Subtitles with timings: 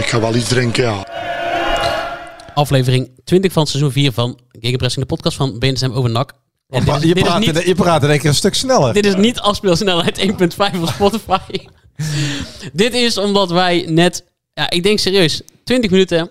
[0.00, 1.06] Ik ga wel iets drinken, ja.
[2.54, 6.32] Aflevering 20 van seizoen 4 van Gegenpressing, de podcast van BNSM over NAC.
[6.68, 8.34] En dit is, je, dit is praat, niet, in- je praat in één keer een
[8.34, 8.94] stuk sneller.
[8.94, 11.38] dit is niet afspeelsnelheid 1.5 van Spotify.
[12.72, 16.30] dit is omdat wij net, ja, ik denk serieus, 20 minuten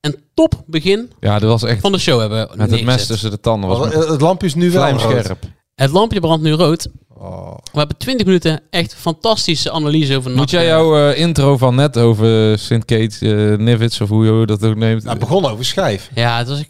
[0.00, 3.30] een top begin Ja, dat was echt van de show hebben met het mes tussen
[3.30, 3.68] de tanden.
[3.68, 5.00] Was met eh, het lampje is nu wel rood.
[5.00, 5.44] vlijmscherp.
[5.80, 6.88] Het lampje brandt nu rood.
[7.08, 7.56] Oh.
[7.72, 10.30] We hebben 20 minuten echt fantastische analyse over.
[10.30, 14.46] Moet jij jouw eh, intro van net over Sint Kate uh, Nivits of hoe je
[14.46, 15.02] dat ook neemt?
[15.02, 16.10] Nou, het begon over schijf.
[16.14, 16.64] Ja, het was...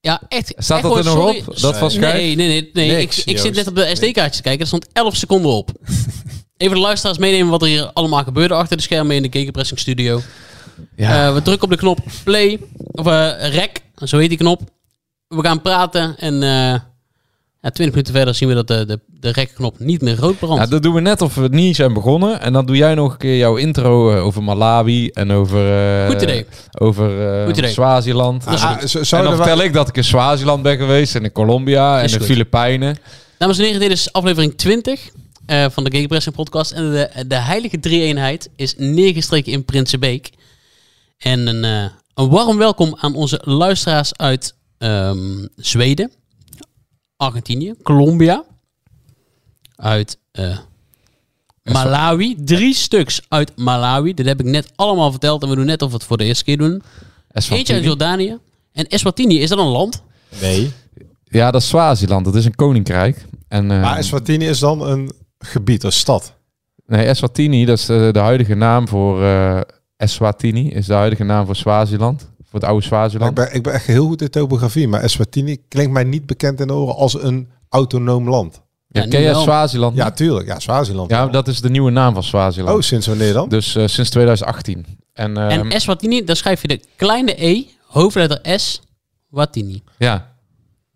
[0.00, 0.54] Ja, echt.
[0.56, 1.42] Staat echt dat er nog sorry.
[1.46, 1.60] op?
[1.60, 2.14] Dat was schijf?
[2.14, 2.70] Nee, nee, nee.
[2.72, 2.96] nee.
[2.96, 4.60] Niks, ik, ik zit net op de SD-kaartjes te kijken.
[4.60, 5.70] Er stond 11 seconden op.
[6.56, 9.80] Even de luisteraars meenemen wat er hier allemaal gebeurde achter de schermen in de Gegenpressing
[9.80, 10.20] studio.
[10.96, 11.26] Ja.
[11.26, 14.60] Eh, we drukken op de knop play, of eh, rec, zo heet die knop.
[15.28, 16.80] We gaan praten en eh
[17.64, 20.62] ja, 20 minuten verder zien we dat de, de, de rec-knop niet meer rood brandt.
[20.64, 22.40] Ja, dat doen we net of we niet zijn begonnen.
[22.40, 26.06] En dan doe jij nog een keer jouw intro eh, over Malawi en over, eh,
[26.10, 26.46] Goed idee.
[26.78, 27.70] over eh, Goed idee.
[27.70, 28.44] Swaziland.
[28.44, 28.90] Dat is Ah, goed.
[28.90, 31.98] zo- en dan wij- vertel ik dat ik in Swaziland ben geweest en in Colombia
[31.98, 32.20] en Is de.
[32.20, 32.96] Filipijnen.
[33.38, 35.08] Dames en heren, dit is aflevering 20
[35.46, 36.72] eh, van de Gegenpressing podcast.
[36.72, 40.30] En de, de heilige drie-eenheid is neergestreken in Prinsenbeek.
[41.18, 46.10] En een, eh, een warm welkom aan onze luisteraars uit ehm, Zweden,
[47.16, 48.44] Argentinië, Colombia,
[49.76, 50.58] uit eh,
[51.62, 52.36] Malawi.
[52.44, 54.14] Drie stuks uit Malawi.
[54.14, 56.24] Dit heb ik net allemaal verteld en we doen net of we het voor de
[56.24, 56.82] eerste keer doen.
[57.28, 57.58] Eswatini.
[57.58, 58.38] Eentje uit Jordanië.
[58.72, 60.02] En Eswatini, is dat een land?
[60.40, 60.72] Nee.
[61.24, 62.24] Ja, dat is Swaziland.
[62.24, 63.26] Dat is een koninkrijk.
[63.48, 66.34] En, eh, Maar Eswatini is dan een gebied, een stad.
[66.86, 69.22] Nee, Eswatini, dat is de, de huidige naam voor...
[69.22, 69.60] eh
[69.96, 72.30] Eswatini is de huidige naam voor Swaziland.
[72.54, 75.92] Voor het oude ik, ben, ik ben echt heel goed in topografie, maar Eswatini klinkt
[75.92, 78.62] mij niet bekend in de oren als een autonoom land.
[78.88, 79.42] Ja, Ja, ken wel.
[79.42, 79.96] Swaziland?
[79.96, 80.46] Ja, tuurlijk.
[80.46, 81.10] Ja, Swaziland.
[81.10, 82.76] Ja, dat is de nieuwe naam van Swaziland.
[82.76, 83.48] Oh, sinds wanneer dan?
[83.48, 84.86] Dus eh, sinds 2018.
[85.12, 88.80] En, ehm, En Eswatini, daar schrijf je de kleine E, hoofdletter S,
[89.28, 89.82] Watini.
[89.98, 90.32] ja,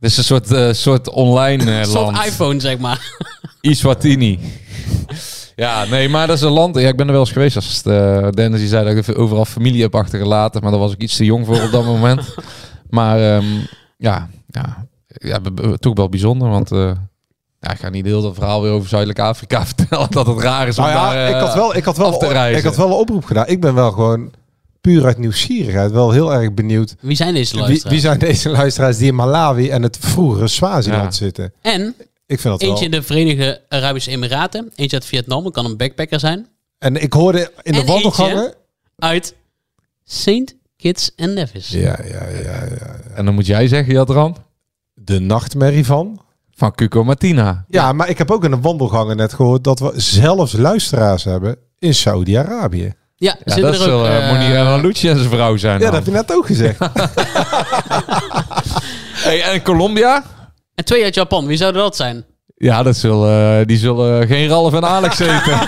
[0.00, 2.26] is een soort, eh, soort online eh, Een soort land.
[2.26, 3.12] iPhone, zeg maar.
[3.60, 4.38] Iswatini.
[5.58, 6.78] ja, nee, maar dat is een land.
[6.78, 7.56] Ja, ik ben er wel eens geweest.
[7.56, 11.02] Als uh, Dennis die zei dat ik overal familie heb achtergelaten, maar daar was ik
[11.02, 12.34] iets te jong voor op dat moment.
[12.90, 13.44] Maar ehm,
[13.96, 15.38] ja, ja, ja,
[15.78, 16.90] toch wel bijzonder, want eh,
[17.60, 20.68] ja, ik ga niet heel dat verhaal weer over Zuidelijk Afrika vertellen dat het raar
[20.68, 22.12] is om Nou ja, daar, eh, ik had wel, ik had wel,
[22.50, 23.46] ik had wel een oproep gedaan.
[23.46, 24.32] Ik ben wel gewoon
[24.80, 26.96] puur uit nieuwsgierigheid wel heel erg benieuwd.
[27.00, 27.92] Wie zijn deze Wie, luisteraars?
[27.94, 31.10] wie zijn deze luisteraars die in Malawi en het vroegere Swaziland Ja.
[31.10, 31.52] zitten?
[31.62, 31.94] En
[32.28, 36.20] Ik vind dat eentje in de Verenigde Arabische Emiraten, eentje uit Vietnam, kan een backpacker
[36.20, 36.46] zijn.
[36.78, 38.54] En ik hoorde in de En wandelgangen.
[38.96, 39.34] Uit
[40.04, 40.54] St.
[40.76, 41.68] Kitts en Nevis.
[41.68, 42.96] Ja, ja, ja, ja.
[43.14, 44.36] En dan moet jij zeggen, Jadran,
[44.94, 46.20] De nachtmerrie van.
[46.54, 47.64] van Cuco Martina.
[47.68, 51.56] Ja, maar ik heb ook in de wandelgangen net gehoord dat we zelfs luisteraars hebben
[51.78, 52.92] in Saudi-Arabië.
[53.16, 54.00] Ja, Ja, zitten dat er is ook...
[54.02, 55.94] wel eh, uh, Monier en Lucci en zijn vrouw zijn Ja, dan.
[55.94, 56.78] dat heb je net ook gezegd.
[59.18, 60.24] Hey, en Colombia?
[60.88, 62.24] Twee uit Japan, wie zouden dat zijn?
[62.56, 65.58] Ja, dat zullen, die zullen geen Ralf en Alex eten.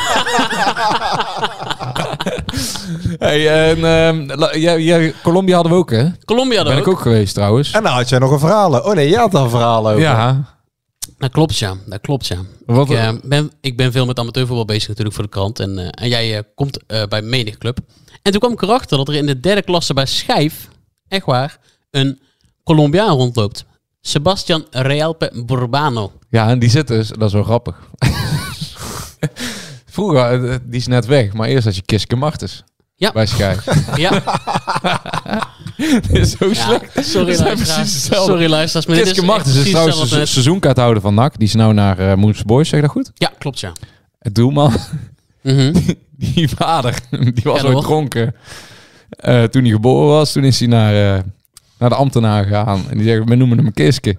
[3.18, 6.06] hey, en ehm, jij, Colombia hadden we ook, hè?
[6.24, 7.70] Colombia ben dan ik ook geweest trouwens.
[7.70, 8.80] en dan had jij nog een verhaal.
[8.80, 10.00] Oh nee, jij had al een verhaal over.
[10.00, 10.44] Ja.
[11.18, 11.74] Dat klopt, ja.
[11.86, 12.38] Dat klopt, ja.
[12.66, 15.60] Wat, Ik, eh, ben, ik ben veel met amateurvoetbal bezig natuurlijk voor de krant.
[15.60, 17.78] En, eh, en jij eh, komt eh, bij menig club.
[18.22, 20.68] En toen kwam ik erachter dat er in de derde klasse bij Schijf,
[21.08, 21.58] echt waar,
[21.90, 22.20] een
[22.64, 23.64] Colombiaan rondloopt.
[24.00, 26.12] Sebastian Realpe Burbano.
[26.30, 27.76] ja, en die zit dus, dat is wel grappig.
[29.86, 32.64] Vroeger, eh, die is net weg, maar eerst had je Kiske Martens.
[32.96, 33.12] Ja.
[33.12, 33.64] Bij Schijf.
[33.96, 34.22] Ja,
[35.76, 37.06] Dit is zo ja slecht.
[37.08, 38.04] sorry luisteraars.
[38.04, 38.86] Sorry luisteraars.
[38.86, 41.38] maar Kiske is Martens is trouwens als seizoenkaarthouder van NAC.
[41.38, 43.10] Die is nou naar uh, Moons Boys, zeg je dat goed?
[43.14, 43.72] Ja, klopt ja.
[44.18, 44.72] Het doelman.
[45.42, 45.72] Mhm.
[46.16, 48.34] Die vader, die was Ja, ooit dronken.
[49.08, 51.22] Eh, toen hij geboren was, toen is hij naar, eh,
[51.80, 52.84] naar de ambtenaar gegaan.
[52.90, 54.16] En die zeggen, we noemen hem Kiske.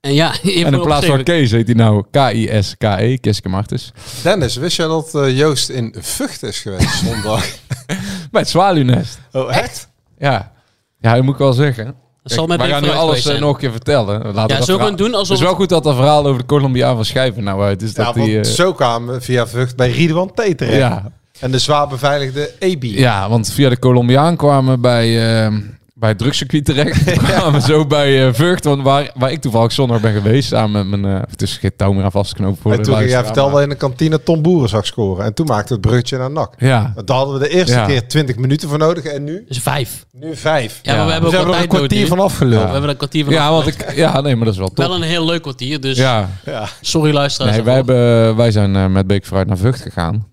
[0.00, 1.22] En ja, En in plaats van.
[1.22, 3.92] Kees heet hij nou K-I-S-K-E, Kiske Martens.
[4.22, 7.44] Dennis, wist jij dat eh, Joost in Vught is geweest zondag?
[8.30, 9.18] Bij het zwaluwnest.
[9.32, 9.88] oh, echt?
[10.18, 10.52] Ja.
[11.00, 11.84] Ja, dat moet ik wel zeggen.
[12.22, 13.40] Dat zal Kijk, met wij gaan nu alles eh, zijn.
[13.40, 14.18] nog een keer vertellen.
[14.18, 16.40] Laten we Ja, dat we doen alsof Het is wel goed dat dat verhaal over
[16.40, 17.92] de Colombiaan van Schijven nou uit is.
[17.92, 20.72] Ja, Dat want die, eh, zo kwamen we via Vught bij Ridwan T terecht.
[20.76, 21.12] ja.
[21.40, 22.82] En de zwaar beveiligde EB.
[22.82, 25.52] Ja, want via de Colombiaan kwamen we bij, eh,
[26.00, 27.04] bij het drugscircuit terecht.
[27.04, 30.48] We kwamen zo bij eh Vught, want waar, waar ik toevallig zondag ben geweest.
[30.48, 31.14] Samen met mijn...
[31.16, 33.24] eh het is geen touw meer aan vast te knopen voor en de toen jij
[33.24, 35.24] vertelde maar- in de kantine Tom Boeren zag scoren.
[35.24, 36.54] En toen maakte het bruggetje naar NAC.
[36.58, 37.86] Ja, Daar hadden we de eerste Ja.
[37.86, 39.04] keer 20 minuten voor nodig.
[39.04, 39.44] En nu?
[39.48, 40.06] Dus vijf.
[40.12, 40.78] Nu vijf.
[40.82, 42.54] Ja, maar we hebben Dus ook hebben wat er een kwartier van afgeluld.
[42.54, 44.68] We hebben er een kwartier van ja, want ik, ja, nee, maar dat is wel
[44.68, 44.76] top.
[44.86, 46.68] Wel een heel leuk kwartier, dus Ja, Ja.
[46.80, 47.56] sorry luisteraars.
[47.56, 50.26] nee, wij, hebben, wij zijn eh, met Beek vooruit naar Vught gegaan.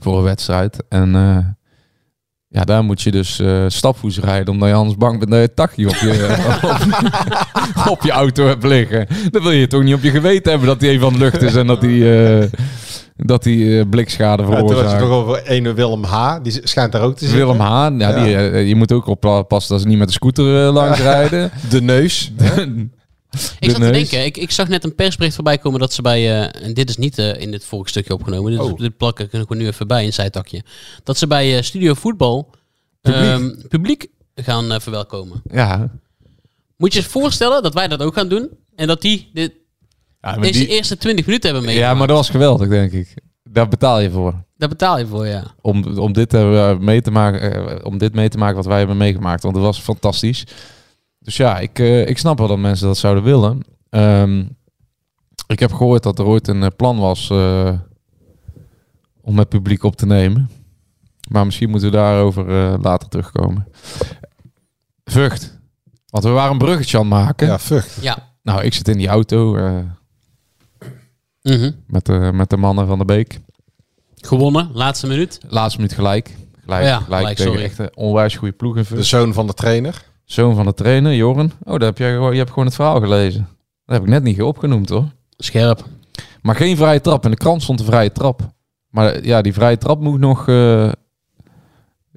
[0.00, 0.82] Voor een wedstrijd.
[0.88, 1.36] En eh,
[2.56, 4.54] ja, daar moet je dus eh stapvoets rijden.
[4.54, 8.64] Omdat je anders bang bent dat je takje op je, op, op je auto hebt
[8.64, 9.06] liggen.
[9.30, 11.42] Dan wil je toch niet op je geweten hebben dat hij even aan de lucht
[11.42, 11.54] is.
[11.54, 12.48] En dat hij, eh,
[13.16, 14.98] dat hij eh, blikschade Ja, toen veroorzaakt.
[15.00, 16.36] toch over ene Willem H.
[16.42, 17.46] Die schijnt daar ook te zitten.
[17.46, 18.24] Willem Haan, ja, Ja.
[18.50, 21.50] Die, je moet ook oppassen dat ze niet met de scooter langs rijden.
[21.70, 22.32] De neus.
[23.60, 26.18] Ik zat te denken, ik, ik zag net een persbericht voorbij komen dat ze bij,
[26.50, 28.78] eh, en dit is niet eh, in dit vorige stukje opgenomen, dit, Oh.
[28.78, 30.62] dit plakken kunnen we nu even bij in zijtakje.
[31.04, 32.50] Dat ze bij eh, Studio Voetbal
[33.00, 35.42] publiek, publiek gaan verwelkomen.
[35.52, 35.90] Ja,
[36.76, 39.52] Moet je je voorstellen dat wij dat ook gaan doen en dat die dit,
[40.20, 41.98] ja, deze die- eerste 20 minuten hebben ja, meegemaakt.
[41.98, 43.14] maar dat was geweldig, denk ik.
[43.42, 44.44] Daar betaal je voor.
[44.56, 45.54] Daar betaal je voor, ja.
[45.60, 46.32] om, om, dit,
[46.80, 49.42] mee te maken, om dit mee te maken wat wij hebben meegemaakt.
[49.42, 50.44] Want het was fantastisch.
[51.26, 53.60] Dus ja, ik, eh, ik snap wel dat mensen dat zouden willen.
[53.90, 54.44] Ehm,
[55.46, 57.72] ik heb gehoord dat er ooit een eh, plan was eh,
[59.20, 60.50] om het publiek op te nemen.
[61.30, 63.66] Maar misschien moeten we daarover eh, later terugkomen.
[65.04, 65.58] Vught.
[66.10, 67.46] Want we waren een bruggetje aan het maken.
[67.46, 67.98] Ja, Vught.
[68.00, 68.18] Ja.
[68.42, 69.78] Nou, ik zit in die auto eh,
[71.42, 71.70] Mhm.
[71.86, 73.40] met, de, met de mannen van de Beek.
[74.16, 75.38] Gewonnen, laatste minuut.
[75.48, 76.36] Laatste minuut gelijk.
[76.64, 77.64] Gelijk, Ja, gelijk, gelijk, tegen sorry.
[77.64, 79.00] echt een onwijs goede ploeg in Vught.
[79.02, 80.04] De zoon van de trainer.
[80.26, 81.52] Zoon van de trainer, Joren.
[81.62, 83.48] Oh, daar heb jij, gewoon- je hebt gewoon het verhaal gelezen.
[83.84, 85.04] Dat heb ik net niet opgenoemd hoor.
[85.36, 85.84] Scherp.
[86.42, 87.24] Maar geen vrije trap.
[87.24, 88.40] In de krant stond een vrije trap.
[88.90, 90.48] Maar ja, die vrije trap moet nog...
[90.48, 90.94] eh, Dan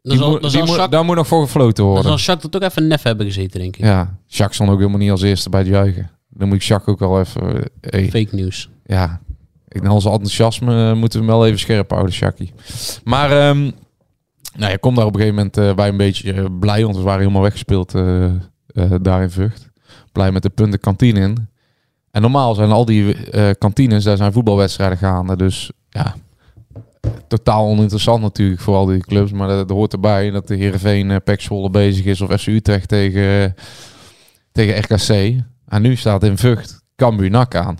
[0.01, 2.03] die zal, moet- dan die daar moet nog voor gefloten dan worden.
[2.03, 3.83] zal Jacques dat ook even nef hebben gezeten, denk ik.
[3.83, 6.09] Ja, Jacques stond ook helemaal niet als eerste bij het juichen.
[6.29, 7.57] Dan moet ik Jacques ook al even...
[7.57, 8.69] eh, hey, Fake nieuws.
[8.85, 9.21] ja,
[9.67, 12.53] ik, enthousiasme eh, moeten we hem wel even scherp houden, Jackie.
[13.03, 13.71] Maar ehm
[14.59, 16.95] nou, je komt daar op een gegeven moment eh, bij een beetje eh, blij, want
[16.95, 19.69] we waren helemaal weggespeeld eh, eh, daar in Vught.
[20.11, 21.47] Blij met de punten kantine in.
[22.11, 25.35] En normaal zijn al die eh, kantines, daar zijn voetbalwedstrijden gaande.
[25.35, 26.15] Dus ja,
[27.27, 29.31] totaal oninteressant natuurlijk voor al die clubs.
[29.31, 33.55] Maar dat, hoort erbij dat de Heerenveen uh, Zwolle bezig is of FC Utrecht tegen,
[34.51, 35.43] tegen RKC.
[35.67, 37.77] En nu staat in Vught Cambuur NAC aan.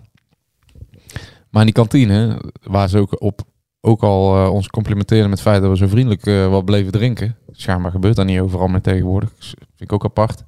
[1.50, 3.42] Maar in die kantine, waar ze ook, op,
[3.82, 6.92] ook al eh, ons complimenteren met het feit dat we zo vriendelijk eh, wat bleven
[6.92, 7.36] drinken.
[7.52, 9.30] Schijnbaar gebeurt dat niet overal meer tegenwoordig.
[9.38, 10.44] Dus vind ik ook apart.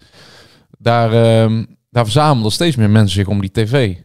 [0.77, 3.95] Daar, ehm, daar verzamelden steeds meer mensen zich om die tv.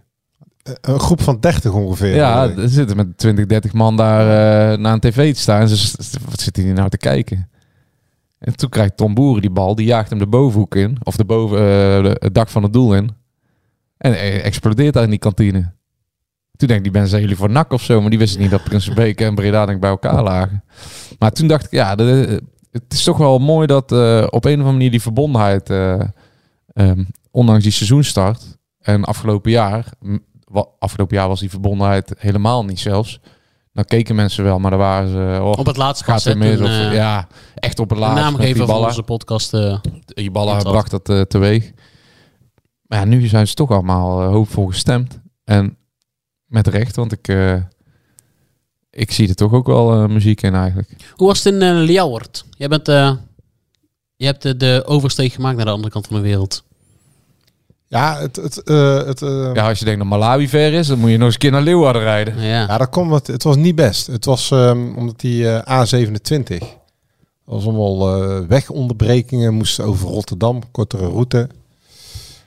[0.63, 2.15] Eh, Een groep van 30 ongeveer.
[2.15, 5.61] Ja, er zitten met 20, 30 man daar naar een tv te staan.
[5.61, 5.97] En ze, s-
[6.31, 7.49] wat zitten die nou te kijken?
[8.39, 10.97] En toen krijgt Tom Boeren die bal, die jaagt hem de bovenhoek in.
[11.03, 11.59] Of de boven,
[12.03, 13.11] de- het dak van het doel in.
[13.97, 15.73] En explodeert daar in die kantine.
[16.57, 18.01] Toen denk ik, die ben zijn jullie voor nak of zo.
[18.01, 20.65] Maar die wisten niet dat Prinsenbeek en Breda denk ik bij elkaar lagen.
[21.19, 24.51] Maar toen dacht ik, ja, de- het is toch wel mooi dat eh, op een
[24.53, 26.01] of andere manier die verbondenheid, eh,
[26.73, 29.87] ehm, ondanks die seizoenstart en afgelopen jaar,
[30.79, 33.21] afgelopen jaar was die verbondenheid helemaal niet zelfs.
[33.73, 36.61] Dan keken mensen wel, maar dan waren ze, oh, Op het laatste gaat mis.
[36.61, 38.23] Of, eh, ja, echt op het laatste.
[38.23, 39.53] met naamgever van onze podcast.
[40.15, 40.73] Ibala Intrad.
[40.73, 41.73] bracht dat teweeg.
[42.87, 45.21] Maar ja, nu zijn ze toch allemaal hoopvol gestemd.
[45.45, 45.77] En
[46.47, 47.57] met recht, want ik, eh,
[48.91, 50.91] ik zie er toch ook wel eh, muziek in eigenlijk.
[51.15, 52.45] Hoe was het in uh, Ljouwert?
[52.57, 53.13] Jij bent, eh,
[54.17, 56.65] je hebt de, de oversteek gemaakt naar de andere kant van de wereld.
[57.89, 58.37] Ja, het...
[58.37, 61.17] het, eh, het eh, Ja, als je denkt dat Malawi ver is, dan moet je
[61.17, 62.41] nog eens een keer naar Leeuwarden rijden.
[62.41, 62.67] Ja.
[62.67, 63.27] Ja, dat komt wat.
[63.27, 64.07] Het was niet best.
[64.07, 66.67] Het was ehm, omdat die eh, A27
[67.47, 71.49] dat was allemaal eh, wegonderbrekingen, moesten over Rotterdam, kortere route.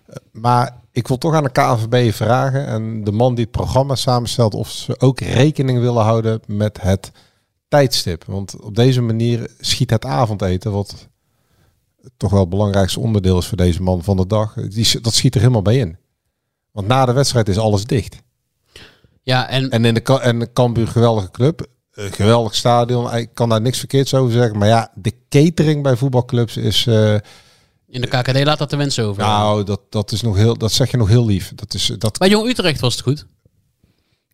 [0.05, 3.95] Eh, maar ik wil toch aan de KNVB vragen en de man die het programma
[3.95, 7.11] samenstelt of ze ook rekening willen houden met het
[7.67, 8.23] tijdstip.
[8.25, 11.07] Want op deze manier schiet het avondeten, wat
[12.17, 15.33] toch wel het belangrijkste onderdeel is voor deze man van de dag, die, dat schiet
[15.35, 15.97] er helemaal bij in.
[16.71, 18.15] Want na de wedstrijd is alles dicht.
[19.21, 21.67] ja, en, En in de, en de Cambuur, geweldige club.
[21.91, 23.15] Een geweldig stadion.
[23.15, 24.57] Ik kan daar niks verkeerds over zeggen.
[24.57, 26.87] Maar ja, de catering bij voetbalclubs is...
[26.87, 27.15] eh,
[27.89, 29.23] in de KKD laat dat de wensen over.
[29.23, 30.57] nou, dat, dat is nog heel...
[30.57, 31.51] Dat zeg je nog heel lief.
[31.55, 31.91] Dat is...
[31.97, 33.25] Dat, Bij Jong Utrecht was het goed.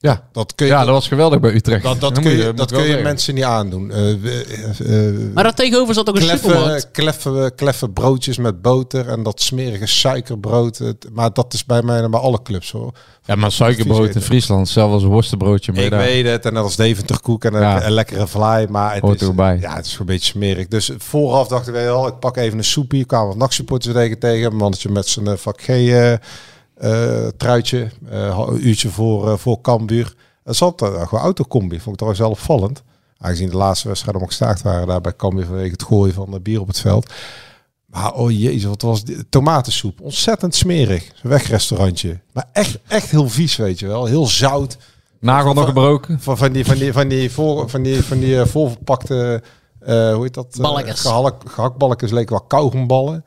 [0.06, 0.22] Ja.
[0.32, 1.84] Dat kun je, Ja, dat was geweldig bij Utrecht.
[1.84, 3.92] dat, dat Dat kun je, dat kun je mensen niet aandoen.
[3.92, 6.92] Eh, eh, eh, Maar daar tegenover zat ook een supermarkt.
[6.92, 10.78] kleffe, kleffe broodjes met boter en dat smerige suikerbrood.
[10.78, 12.92] Het- Maar dat is bij mij en bij alle clubs hoor.
[13.24, 14.22] Ja, maar suikerbrood in.
[14.22, 15.72] Friesland, zelfs als een worstenbroodje.
[15.74, 16.00] Ik daar.
[16.00, 17.86] weet het, en dat is Deventerkoek en een, Ja.
[17.86, 19.58] een lekkere vlaai, maar het Hoort is, erbij.
[19.62, 20.68] ja, het is gewoon een beetje smerig.
[20.68, 23.00] Dus vooraf dacht ik wel, ik pak even een soepie.
[23.02, 25.68] Ik kwam wat nachtsupporters tegen tegen, een mannetje met zijn vak G
[27.38, 30.16] truitje, eh, een uurtje voor, eh, voor Cambuur.
[30.44, 32.84] Het zat uh, gewoon autocombi, vond ik toch wel opvallend.
[33.18, 36.40] Aangezien de laatste wedstrijden om gestaakt waren daar bij Cambuur vanwege het gooien van de
[36.40, 37.14] bier op het veld.
[37.86, 39.26] Maar oh jezus, wat was dit?
[39.30, 40.02] Tomatensoep.
[40.02, 41.12] Ontzettend smerig.
[41.16, 42.20] Zo'n wegrestaurantje.
[42.34, 44.06] Maar echt, echt heel vies, weet je wel.
[44.06, 44.78] Heel zout.
[45.20, 46.20] Nagel nog gebroken.
[46.20, 49.44] Van, van die, van die, van die, voor, van die, van die eh, voorverpakte,
[49.80, 50.58] eh, hoe heet dat?
[50.62, 53.26] Eh, gehalk, gehaktballetjes leken wel kauwgomballen.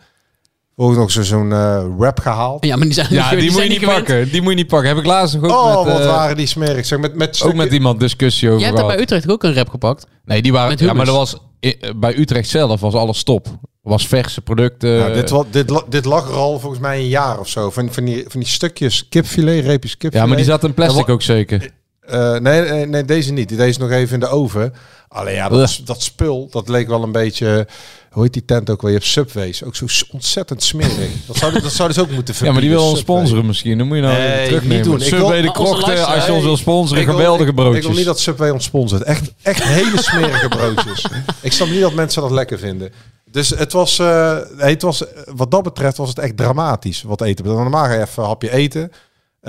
[0.81, 2.65] Ook nog zo- zo'n eh wrap gehaald.
[2.65, 3.99] Ja, maar die zijn, Ja, die moet zijn je niet gewend.
[4.05, 4.31] pakken.
[4.31, 4.89] Die moet je niet pakken.
[4.89, 5.93] Heb ik laatst nog ook Oh, met...
[5.93, 6.87] wat eh, waren die smerig.
[6.87, 9.69] Zeg, met, met ook met iemand discussie over Jij hebt bij Utrecht ook een rap
[9.69, 10.07] gepakt.
[10.25, 10.69] Nee, die waren...
[10.71, 11.37] Met Ja, maar dat was...
[11.61, 13.47] eh, Bij Utrecht zelf was alles top.
[13.83, 14.91] Was verse producten.
[14.91, 17.71] Ja, dit, wa- dit, dit lag er al volgens mij een jaar of zo.
[17.71, 20.15] Van, van, die, van die stukjes kipfilet, reepjes kipfilet.
[20.23, 21.71] ja, maar die zat in plastic Ja, ook zeker.
[22.01, 23.49] Eh, nee, nee, nee, deze niet.
[23.49, 24.73] Deze is nog even in de oven.
[25.09, 27.67] Alleen ja, dat, dat spul, dat leek wel een beetje...
[28.11, 28.91] Hoe heet die tent ook weer?
[28.91, 29.65] Je hebt Subways.
[29.65, 31.11] Ook zo ontzettend smerig.
[31.27, 33.17] Dat zou, dat zou dus ook moeten Ja, maar die wil verbieden, ons Subway.
[33.17, 33.79] sponsoren misschien.
[33.79, 34.77] Dan moet je nou Nee, terugnemen.
[34.77, 34.97] niet doen.
[34.97, 37.77] Ik Subway wil- de krochten, als je ons wil sponsoren, Ik geweldige ik- broodjes.
[37.83, 39.03] Ik wil niet dat Subway ons sponsort.
[39.03, 41.05] Echt, echt hele smerige broodjes.
[41.41, 42.93] Ik snap niet dat mensen dat lekker vinden.
[43.31, 47.03] Dus het was, eh, nee, het was, eh, wat dat betreft was het echt dramatisch
[47.03, 47.45] wat eten.
[47.45, 48.93] Normaal ga je even een hapje eten.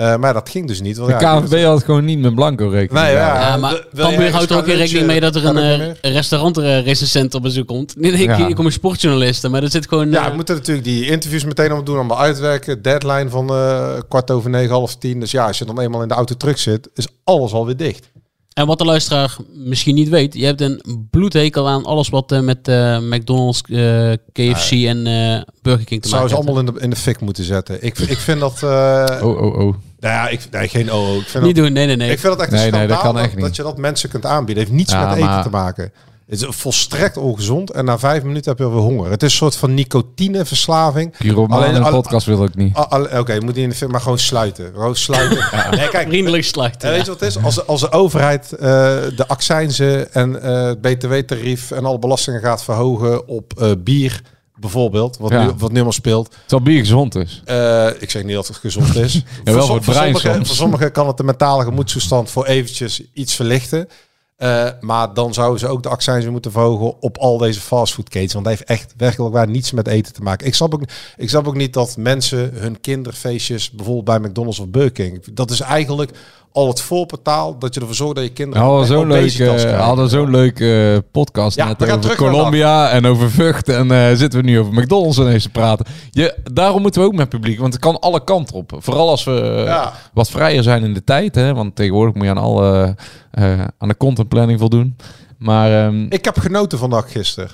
[0.00, 0.96] Eh, maar dat ging dus niet.
[0.96, 3.04] Want, De ja, KNVB had gewoon niet met Blanco rekening.
[3.04, 3.56] Nee, ja.
[3.56, 7.34] maar je Cambuur houdt er ook geen rekening mee dat er een dat eh, restaurantrecensent
[7.34, 7.96] op bezoek komt.
[7.96, 8.46] Nee, nee, Ja.
[8.46, 10.10] hier komen sportjournalisten, maar er zit gewoon...
[10.10, 12.82] Ja, eh, we moeten natuurlijk die interviews meteen allemaal doen, allemaal uitwerken.
[12.82, 15.20] Deadline van eh, kwart over negen, half tien.
[15.20, 18.10] Dus ja, als je dan eenmaal in de auto terug zit, is alles alweer dicht.
[18.52, 22.40] En wat de luisteraar misschien niet weet, je hebt een bloedhekel aan alles wat eh,
[22.40, 26.48] met eh, McDonald's, eh, KFC en eh, Burger King te Dat zou maken ze heeft.
[26.48, 27.84] allemaal in de, in de fik moeten zetten.
[27.84, 28.62] Ik, ik vind dat...
[28.62, 29.74] eh Oh, oh, oh.
[30.00, 31.18] Nou ja, ik, nee, geen OO.
[31.18, 32.10] Ik vind Niet dat, doen, nee, nee, nee.
[32.10, 33.56] Ik vind dat echt een Nee, nee, dat schandaal kan echt dat, niet.
[33.56, 34.64] je dat mensen kunt aanbieden.
[34.64, 35.92] Het heeft niets Ja, met eten maar- te maken.
[36.26, 39.10] Het is volstrekt ongezond en na vijf minuten heb je weer honger.
[39.10, 41.16] Het is een soort van nicotineverslaving.
[41.16, 42.76] Pyromaan Alleen- de alle- podcast wil ik niet.
[43.18, 44.70] Oké, je moet niet in de film, maar gewoon sluiten.
[44.74, 45.38] Gewoon sluiten.
[45.78, 46.88] Nee, kijk, Vriendelijk sluiten.
[46.88, 47.42] en weet je wat het is?
[47.42, 48.58] Als, als de overheid eh,
[49.16, 54.20] de accijnzen en eh, het btw-tarief en alle belastingen gaat verhogen op eh, bier,
[54.60, 55.44] bijvoorbeeld, wat, Ja.
[55.44, 56.30] nu, wat nu allemaal speelt.
[56.46, 57.42] Terwijl bier gezond is.
[57.44, 59.22] Eh, ik zeg niet dat het gezond is.
[59.44, 60.46] wel voor het brein sommigen, soms.
[60.46, 63.88] voor sommigen kan het de mentale gemoedstoestand voor eventjes iets verlichten.
[64.36, 68.32] Eh, maar dan zouden ze ook de accijnzen moeten verhogen op al deze fastfoodketens.
[68.32, 70.46] Want dat heeft echt werkelijk waar niets met eten te maken.
[70.46, 70.82] Ik snap ook,
[71.16, 75.24] ik snap ook niet dat mensen hun kinderfeestjes bijvoorbeeld bij McDonald's of Burger King.
[75.32, 76.10] Dat is eigenlijk
[76.52, 79.64] al het voorportaal dat je ervoor zorgt dat je We kinderen hadden zo'n leuk, obesitas
[79.64, 83.68] eh, hadden zo'n leuk eh, podcast Ja, net we over Colombia en over Vught.
[83.68, 85.86] En eh, zitten we nu over McDonald's ineens te praten.
[86.10, 88.72] Je, daarom moeten we ook met publiek, want het kan alle kanten op.
[88.78, 89.92] Vooral als we eh, Ja.
[90.12, 91.34] wat vrijer zijn in de tijd.
[91.34, 92.94] Hè, want tegenwoordig moet je aan, alle,
[93.30, 94.96] eh, aan de contentplanning voldoen.
[95.38, 97.50] Maar ehm, Ik heb genoten van de dag gisteren.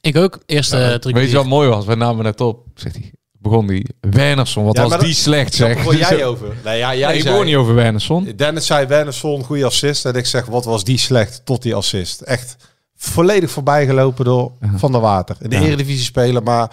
[0.00, 0.38] Ik ook.
[0.46, 1.84] Eerste ja, uh, weet je wat mooi was?
[1.86, 2.66] We namen net op.
[2.74, 3.12] Zegt hij.
[3.44, 4.64] Begon die Wernersson.
[4.64, 5.76] Wat Ja, was die dat- slecht Daar zeg.
[5.76, 6.48] begon jij over.
[6.64, 8.32] Nee, ja, jij Nee, ik begon niet over Wernersson.
[8.36, 10.04] Dennis zei Wernersson een goede assist.
[10.06, 12.20] En ik zeg, wat was die slecht tot die assist.
[12.20, 12.56] Echt
[12.96, 15.36] volledig voorbijgelopen door Van der Water.
[15.40, 15.56] In de.
[15.56, 16.70] Eredivisie spelen, maar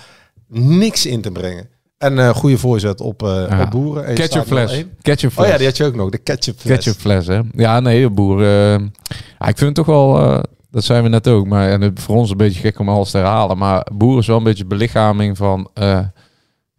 [0.47, 1.69] niks in te brengen.
[1.97, 3.61] En een goede voorzet op, eh Ja.
[3.61, 4.05] op Boeren.
[4.05, 4.09] En.
[4.15, 4.15] 0-1.
[5.01, 5.45] Ketchupfles.
[5.45, 6.09] Oh ja, die had je ook nog.
[6.09, 6.73] De ketchupfles.
[6.73, 7.39] Ketchupfles, hè?
[7.55, 8.41] Ja, nee, boer.
[8.43, 8.79] eh,
[9.39, 10.41] ja, ik vind het toch wel...
[10.71, 11.47] dat zijn we net ook.
[11.47, 13.57] Maar en het, voor ons een beetje gek om alles te herhalen.
[13.57, 15.69] Maar boer is wel een beetje belichaming van...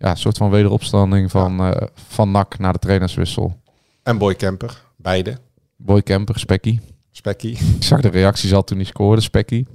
[0.02, 3.60] ja, een soort van wederopstanding van, eh, van NAC naar de trainerswissel.
[4.02, 4.82] En Boy Kemper.
[4.96, 5.38] Beide.
[5.76, 6.80] Boy Kemper, Spekkie.
[7.10, 7.58] Spekkie.
[7.76, 9.66] Ik zag de reacties al toen hij scoorde, Spekkie.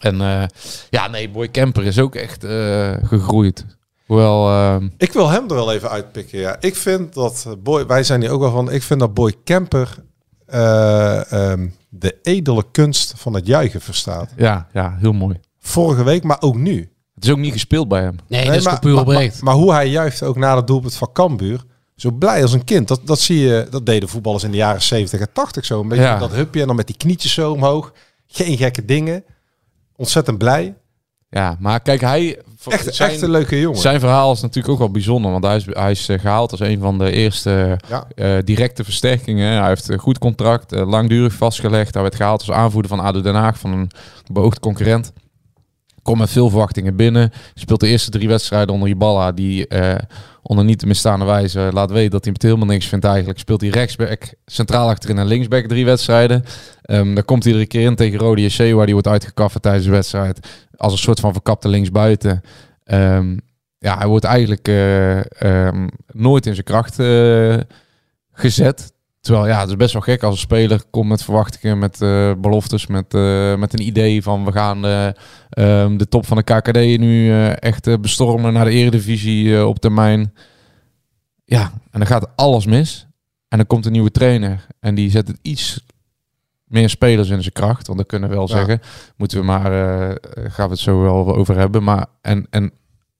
[0.00, 0.44] En eh,
[0.90, 3.64] ja, nee, Boy Kemper is ook echt eh, gegroeid.
[4.06, 4.48] Hoewel...
[4.48, 6.38] eh, Ik wil hem er wel even uitpikken.
[6.38, 6.56] Ja.
[6.60, 8.70] Ik vind dat Boy, wij zijn hier ook wel van.
[8.72, 9.94] Ik vind dat Boy Kemper
[10.46, 14.30] eh, ehm, de edele kunst van het juichen verstaat.
[14.36, 15.40] ja, ja, heel mooi.
[15.58, 16.90] Vorige week, maar ook nu.
[17.16, 18.16] Het is ook niet gespeeld bij hem.
[18.28, 19.34] Nee, Nee, dat is maar, puur maar, oprecht.
[19.42, 21.60] maar, maar hoe hij juicht ook na het doelpunt van Cambuur.
[21.96, 22.88] Zo blij als een kind.
[22.88, 25.80] Dat, dat zie je, dat deden voetballers in de jaren 70 en 80 zo.
[25.80, 26.18] Een beetje Ja.
[26.18, 27.92] dat hupje en dan met die knietjes zo omhoog.
[28.26, 29.24] Geen gekke dingen.
[29.96, 30.74] Ontzettend blij.
[31.30, 32.38] Ja, maar kijk, hij...
[32.68, 33.80] Echt, zijn- echt een leuke jongen.
[33.80, 36.60] Zijn verhaal is natuurlijk ook wel bijzonder, want hij is, hij is eh, gehaald als
[36.60, 38.06] een van de eerste Ja.
[38.14, 39.58] eh, directe versterkingen.
[39.58, 41.94] Hij heeft een goed contract, eh, langdurig vastgelegd.
[41.94, 43.90] Hij werd gehaald als aanvoerder van ADO Den Haag, van een
[44.32, 45.12] beoogd concurrent.
[46.06, 47.30] Komt met veel verwachtingen binnen.
[47.54, 49.32] Speelt de eerste drie wedstrijden onder Ibala.
[49.32, 49.94] Die eh,
[50.42, 53.38] onder niet te misstaande wijze laat weten dat hij het helemaal niks vindt eigenlijk.
[53.38, 56.44] Speelt hij rechtsback, centraal achterin en linksback drie wedstrijden.
[56.82, 59.62] Ehm dan komt hij er een keer in tegen Rode JC waar hij wordt uitgekafferd
[59.62, 60.48] tijdens de wedstrijd.
[60.76, 62.40] Als een soort van verkapte linksbuiten.
[62.84, 63.36] Ehm
[63.78, 67.56] ja, hij wordt eigenlijk eh, ehm, nooit in zijn kracht eh,
[68.32, 68.92] gezet.
[69.26, 72.32] Terwijl ja, het is best wel gek als een speler komt met verwachtingen, met eh,
[72.38, 76.76] beloftes, met, eh, met een idee van we gaan ehm, de top van de KKD
[76.98, 80.34] nu echt bestormen naar de eredivisie op termijn.
[81.44, 83.06] Ja, en dan gaat alles mis.
[83.48, 85.84] En dan komt een nieuwe trainer en die zet het iets
[86.64, 87.86] meer spelers in zijn kracht.
[87.86, 88.54] Want dat kunnen we wel Ja.
[88.56, 88.80] zeggen.
[89.16, 89.70] Moeten we maar,
[90.34, 91.82] gaan we het zo wel over hebben.
[91.82, 92.72] Maar en, en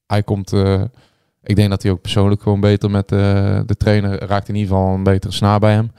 [0.06, 0.52] hij komt,
[1.46, 3.18] ik denk dat hij ook persoonlijk gewoon beter met eh,
[3.66, 5.90] de trainer raakt in ieder geval een betere snaar bij hem.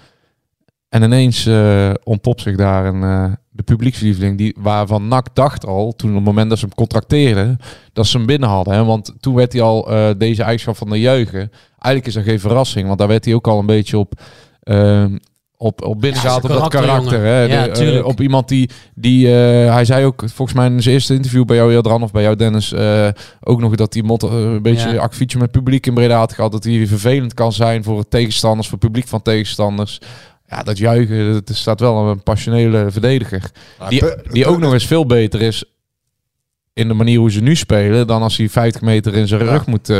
[0.90, 5.96] En ineens eh ontpopt zich daar een, eh, de publiekslieveling, die, waarvan NAC dacht al,
[5.96, 7.58] toen op het moment dat ze hem contracteerden,
[7.94, 8.74] dat ze hem binnen hadden.
[8.74, 8.84] Hè?
[8.84, 9.84] Want toen werd hij al
[10.18, 11.52] deze eigenschap van de juichen.
[11.80, 14.22] Eigenlijk is dat geen verrassing, want daar werd hij ook al een beetje op,
[14.64, 15.18] ehm,
[15.58, 17.20] op, op zijn op dat karakter.
[17.22, 17.42] Hè?
[17.42, 20.94] Ja, De, eh, op iemand die, die eh, hij zei ook, volgens mij in zijn
[20.96, 23.08] eerste interview bij jou, Jadran, of bij jou, Dennis, eh,
[23.40, 25.02] ook nog dat hij een beetje Ja.
[25.02, 26.52] akkefietje met publiek in Breda had gehad.
[26.52, 30.00] Dat hij vervelend kan zijn voor tegenstanders, voor het publiek van tegenstanders.
[30.46, 33.52] Ja, dat juichen, het staat wel een passionele verdediger.
[33.90, 35.64] Die, die ook nog eens veel beter is
[36.74, 38.08] in de manier hoe ze nu spelen...
[38.08, 39.52] dan als hij 50 meter in zijn Ja.
[39.52, 39.92] rug moet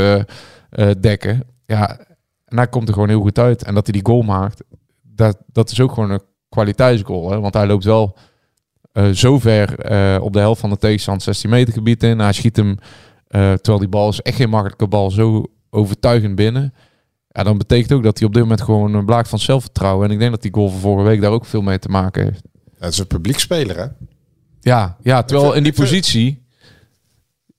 [1.00, 1.42] dekken.
[1.66, 1.98] Ja,
[2.44, 3.64] en hij komt er gewoon heel goed uit.
[3.64, 4.62] En dat hij die goal maakt,
[5.18, 7.30] dat, dat is ook gewoon een kwaliteitsgoal.
[7.30, 7.40] Hè?
[7.40, 8.16] Want hij loopt wel
[8.92, 12.18] eh zo ver eh, op de helft van de tegenstand 16 meter gebied in.
[12.18, 12.78] Hij schiet hem,
[13.26, 16.74] eh, terwijl die bal is echt geen makkelijke bal, zo overtuigend binnen.
[17.28, 20.06] Ja, dan betekent ook dat hij op dit moment gewoon een blaak van zelfvertrouwen.
[20.06, 22.24] En ik denk dat die goal van vorige week daar ook veel mee te maken
[22.24, 22.42] heeft.
[22.78, 23.86] Het is een publiekspeler, hè?
[24.60, 26.46] Ja, ja terwijl in die positie...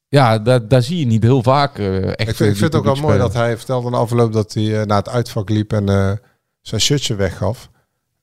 [0.08, 2.20] Ja, daar, daar zie je niet heel vaak echt...
[2.20, 4.34] Ik vind, ik die vind het ook wel mooi dat hij vertelde in de afloop
[4.34, 6.20] dat hij naar het uitvak liep en
[6.62, 7.70] zijn shirtje weggaf.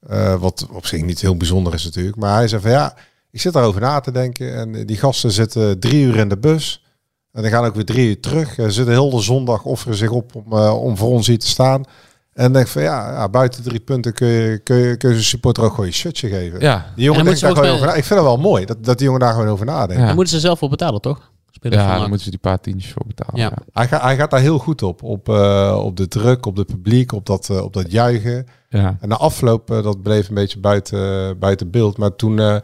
[0.01, 2.17] Eh, wat op zich niet heel bijzonder is natuurlijk.
[2.17, 2.97] Maar hij zei van ja,
[3.31, 4.55] ik zit daarover na te denken.
[4.55, 6.85] En eh, die gasten zitten drie uur in de bus.
[7.33, 8.55] En die gaan ook weer drie uur terug.
[8.55, 11.47] Ze zitten heel de zondag, offeren zich op om, eh, om voor ons hier te
[11.47, 11.85] staan.
[12.33, 15.65] En denk van ja, ja, buiten drie punten kun je, kun je, kun je supporter
[15.65, 16.61] ook gewoon je shirtje geven.
[16.61, 17.95] Ja, Die jongen En dan denkt daar gewoon over na.
[17.95, 20.03] Ik vind het wel mooi dat, dat die jongen daar gewoon over nadenkt.
[20.03, 20.15] Ja.
[20.15, 21.31] Moeten ze zelf voor betalen, toch?
[21.57, 23.41] Spelers ja dan moeten ze die paar tientjes voor betalen.
[23.41, 23.47] Ja.
[23.47, 23.63] Ja.
[23.73, 25.03] Hij, gaat hij gaat daar heel goed op.
[25.03, 28.47] Op, eh, op de druk, op het publiek, op dat, eh, op dat juichen.
[28.69, 28.97] Ja.
[29.01, 31.97] En na afloop, eh, dat bleef een beetje buiten, buiten beeld.
[31.99, 32.57] Maar toen eh,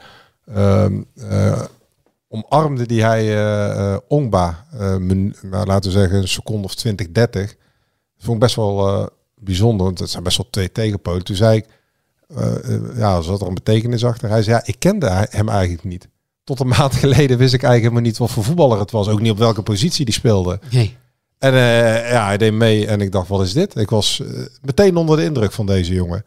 [0.47, 1.63] ehm, eh,
[2.29, 7.47] omarmde die hij Ongba, eh, nou, laten we zeggen een seconde of 20, 30.
[7.47, 7.59] Dat
[8.19, 11.25] vond ik best wel eh, bijzonder, want het zijn best wel twee tegenpolen.
[11.25, 11.67] Toen zei ik,
[12.97, 14.29] ja, zat er een betekenis achter.
[14.29, 16.09] Hij zei, ja, ik kende hem eigenlijk niet.
[16.45, 19.09] Tot een maand geleden wist ik eigenlijk helemaal niet wat voor voetballer het was.
[19.09, 20.61] Ook niet op welke positie die speelde.
[20.71, 20.97] Nee.
[21.39, 23.77] En eh, ja, hij deed mee en ik dacht, wat is dit?
[23.77, 24.29] Ik was eh,
[24.63, 26.25] meteen onder de indruk van deze jongen.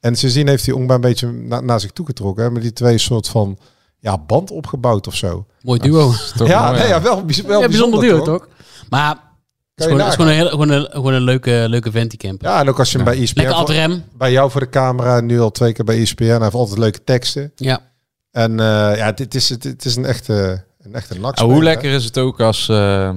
[0.00, 2.44] En sindsdien heeft hij Ongba een beetje na- naar zich toegetrokken.
[2.44, 3.58] hè, Met die twee soort van
[3.98, 5.46] ja, band opgebouwd of zo.
[5.62, 6.12] Mooi duo.
[6.44, 8.48] Ja, mooi, nee, ja, wel, bijz- wel ja, bijzonder duo, toch?
[8.88, 9.18] Maar het
[9.74, 10.26] is gewoon, het is nagaan.
[10.26, 12.48] gewoon een, hele, gewoon een, gewoon een leuke, leuke vent die camper.
[12.48, 13.38] Ja, en ook als je hem bij ESPN...
[13.40, 16.22] Lekker voor- bij jou voor de camera, nu al twee keer bij ESPN.
[16.24, 17.52] Hij heeft altijd leuke teksten.
[17.56, 17.80] Ja.
[18.32, 21.52] En eh, ja, dit is, het het is een echte, een echte Ja, nakspeler.
[21.54, 22.68] hoe lekker is het ook als...
[22.68, 23.10] eh,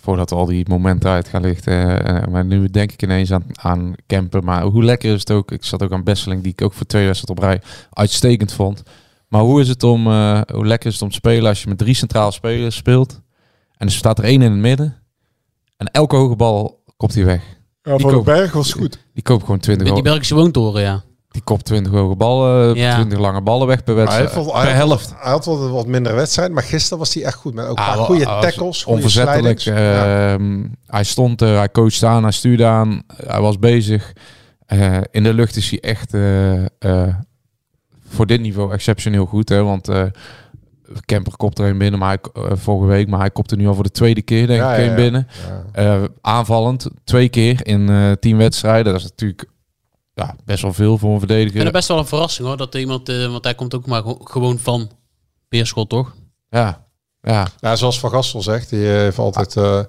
[0.00, 2.04] voordat al die momenten uit gaan lichten.
[2.04, 4.44] eh, maar nu denk ik ineens aan, aan campen.
[4.44, 5.50] Maar hoe lekker is het ook...
[5.50, 8.82] Ik zat ook aan Besseling, die ik ook voor twee wedstrijden op rij uitstekend vond.
[9.28, 10.06] Maar hoe is het om...
[10.06, 13.20] eh, hoe lekker is het om te spelen als je met drie centrale spelers speelt.
[13.76, 14.96] En er staat er één in het midden.
[15.76, 17.42] En elke hoge bal kopt hij weg.
[17.82, 18.98] Ja, Die de berg was goed.
[19.14, 21.02] Die koopt gewoon 20 Met die Belgische woontoren, ja.
[21.32, 22.94] Die kopt 20 hoge ballen, Ja.
[22.94, 24.34] 20 lange ballen weg per Hij, wedstrijd.
[24.34, 25.14] hij, had- helft.
[25.18, 27.54] hij had wel wat minder wedstrijd, maar gisteren was hij echt goed.
[27.54, 29.58] Met ook een Ah, wel, goede hij tackles, goede Onverzettelijk.
[29.58, 30.32] Ja.
[30.34, 34.12] ehm, Hij stond er, hij coachte aan, hij stuurde aan, hij was bezig.
[34.66, 37.14] Eh, in de lucht is hij echt eh, eh,
[38.08, 39.48] voor dit niveau exceptioneel goed.
[39.48, 39.62] Hè?
[39.62, 40.02] Want eh
[41.04, 43.82] Kemper kopt er een binnen, maar hij, vorige week, maar hij kopte nu al voor
[43.84, 44.94] de tweede keer denk Ja, ik ja, een ja.
[44.96, 45.28] binnen.
[45.74, 45.94] Ja.
[45.94, 48.92] Eh, aanvallend, twee keer in eh tien wedstrijden.
[48.92, 49.44] Dat is natuurlijk
[50.14, 51.64] ja, best wel veel voor een Ik vind verdediger.
[51.64, 52.56] het best wel een verrassing hoor.
[52.56, 54.90] Dat iemand, eh, want hij komt ook maar gewoon van
[55.48, 56.14] Beerschot, toch?
[56.48, 56.86] Ja,
[57.20, 57.48] ja.
[57.60, 59.80] Ja, zoals Van Gastel zegt, die heeft altijd eh,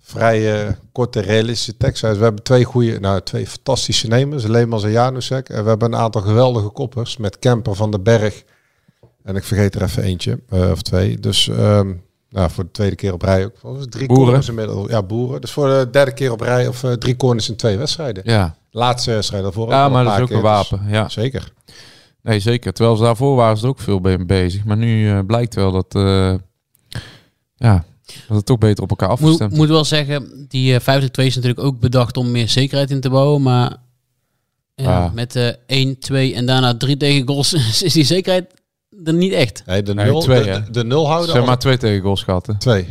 [0.00, 2.16] vrij eh, korte, realistische teksten.
[2.16, 5.48] We hebben twee goede, nou twee fantastische nemers, Leemans en Janusek.
[5.48, 8.42] En we hebben een aantal geweldige koppers met Kemper van den Berg.
[9.22, 11.18] En ik vergeet er even eentje, eh, of twee.
[11.18, 11.92] Dus ehm,
[12.30, 13.52] nou, voor de tweede keer op rij ook.
[13.90, 14.24] Drie Boeren.
[14.24, 14.90] corners inmiddels.
[14.90, 15.40] Ja, boeren.
[15.40, 18.22] Dus voor de derde keer op rij of eh, drie corners in twee wedstrijden.
[18.26, 18.56] ja.
[18.78, 19.70] Laatste wedstrijd daarvoor.
[19.70, 20.82] ja maar dat is ook een dus wapen.
[20.88, 21.08] Ja.
[21.08, 21.52] Zeker.
[22.22, 22.72] Nee, zeker.
[22.72, 24.64] Terwijl ze daarvoor waren ze er ook veel mee bezig.
[24.64, 26.34] Maar nu eh, blijkt wel dat, eh,
[27.56, 27.84] ja,
[28.28, 29.54] dat het toch beter op elkaar Moet, afgestemd.
[29.56, 33.10] moet wel zeggen, die eh 50-2 is natuurlijk ook bedacht om meer zekerheid in te
[33.10, 33.42] bouwen.
[33.42, 33.76] Maar
[34.74, 35.12] ja, Ah.
[35.12, 38.54] met de 1, 2 en daarna 3 tegengoals is die zekerheid
[39.04, 39.62] er niet echt.
[39.66, 40.62] Nee, de Nee, nul, twee, de, hè?
[40.62, 41.26] de, de nul Ze houden.
[41.26, 42.46] hebben maar al- twee tegengoals gehad.
[42.46, 42.54] hè.
[42.58, 42.86] twee.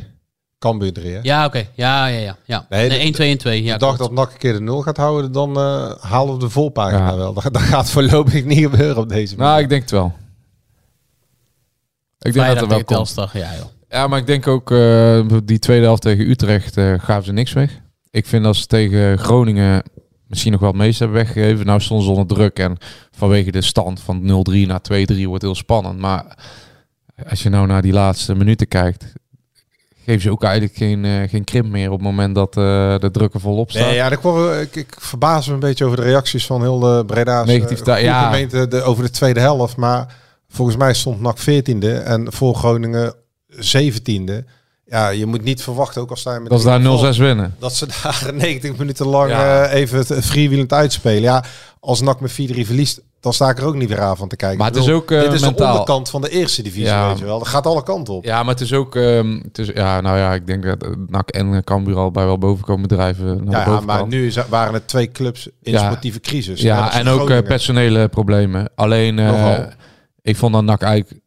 [0.60, 1.20] Cambuur drie, hè?
[1.22, 1.68] Ja, oké.
[1.74, 2.38] Ja, ja, ja.
[2.46, 2.66] ja.
[2.70, 3.64] Nee, Nee, de- 1, 2 en 2.
[3.64, 6.40] Ja, ik dacht dat NAC een keer de nul gaat houden, dan eh, halen we
[6.40, 7.16] de volpagina Ja.
[7.18, 7.34] wel.
[7.42, 9.52] Dat, dat gaat voorlopig niet gebeuren op deze manier.
[9.52, 10.14] Nou, ik denk het wel.
[12.20, 13.16] Ik denk dat er wel komt.
[13.34, 13.66] Ja joh.
[13.90, 17.54] Ja, maar ik denk ook eh, die tweede helft tegen Utrecht eh, gaven ze niks
[17.54, 17.80] weg.
[18.12, 19.84] Ik vind als ze tegen Groningen
[20.28, 21.66] misschien nog wel het meeste hebben weggegeven.
[21.66, 22.78] Nou stonden ze onder druk en
[23.12, 26.00] vanwege de stand van 0-3 naar 2-3 wordt het heel spannend.
[26.00, 26.38] Maar
[27.30, 29.14] als je nou naar die laatste minuten kijkt,
[30.08, 33.12] geven ze ook eigenlijk geen, eh, geen krimp meer op het moment dat eh, de
[33.12, 33.86] druk er volop staat.
[33.86, 36.80] Nee, ja, ik, word, ik, ik verbaas me een beetje over de reacties van heel
[36.80, 38.22] de Breda's Negativiteit, ja.
[38.22, 38.26] ja.
[38.26, 39.76] gemeente de, over de tweede helft.
[39.76, 40.16] Maar
[40.50, 43.16] volgens mij stond NAC 14e en voor Groningen
[43.50, 44.46] 17e.
[44.90, 47.18] Ja, je moet niet verwachten, ook al sta je met dat ze daar voor, 0-6
[47.18, 47.56] winnen.
[47.60, 49.64] dat ze daar 90 minuten lang Ja.
[49.66, 51.22] eh, even het freewheelend uitspelen.
[51.22, 51.44] Ja,
[51.80, 54.36] als NAC met 4-3 verliest, dan sta ik er ook niet weer aan van te
[54.36, 54.58] kijken.
[54.58, 57.08] Maar het is ook, eh, dit is de onderkant van de eerste divisie, Ja.
[57.08, 57.40] weet je wel.
[57.40, 58.24] Dat gaat alle kanten op.
[58.26, 58.96] Ja, maar het is ook...
[58.96, 62.38] ehm, het is, ja, nou ja, ik denk dat NAC en Cambuur al bij wel
[62.38, 63.26] boven komen drijven.
[63.44, 66.62] Naar de Ja, maar nu is- waren het twee clubs in sportieve crisis.
[66.62, 68.70] Ja, en ook eh, personele problemen.
[68.76, 69.20] Alleen,
[70.22, 71.22] ik vond dat NAC eigenlijk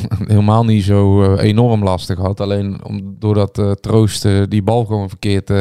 [0.26, 2.40] helemaal niet zo eh, enorm lastig had.
[2.40, 5.52] Alleen om, doordat eh, Troost eh, die bal gewoon verkeerd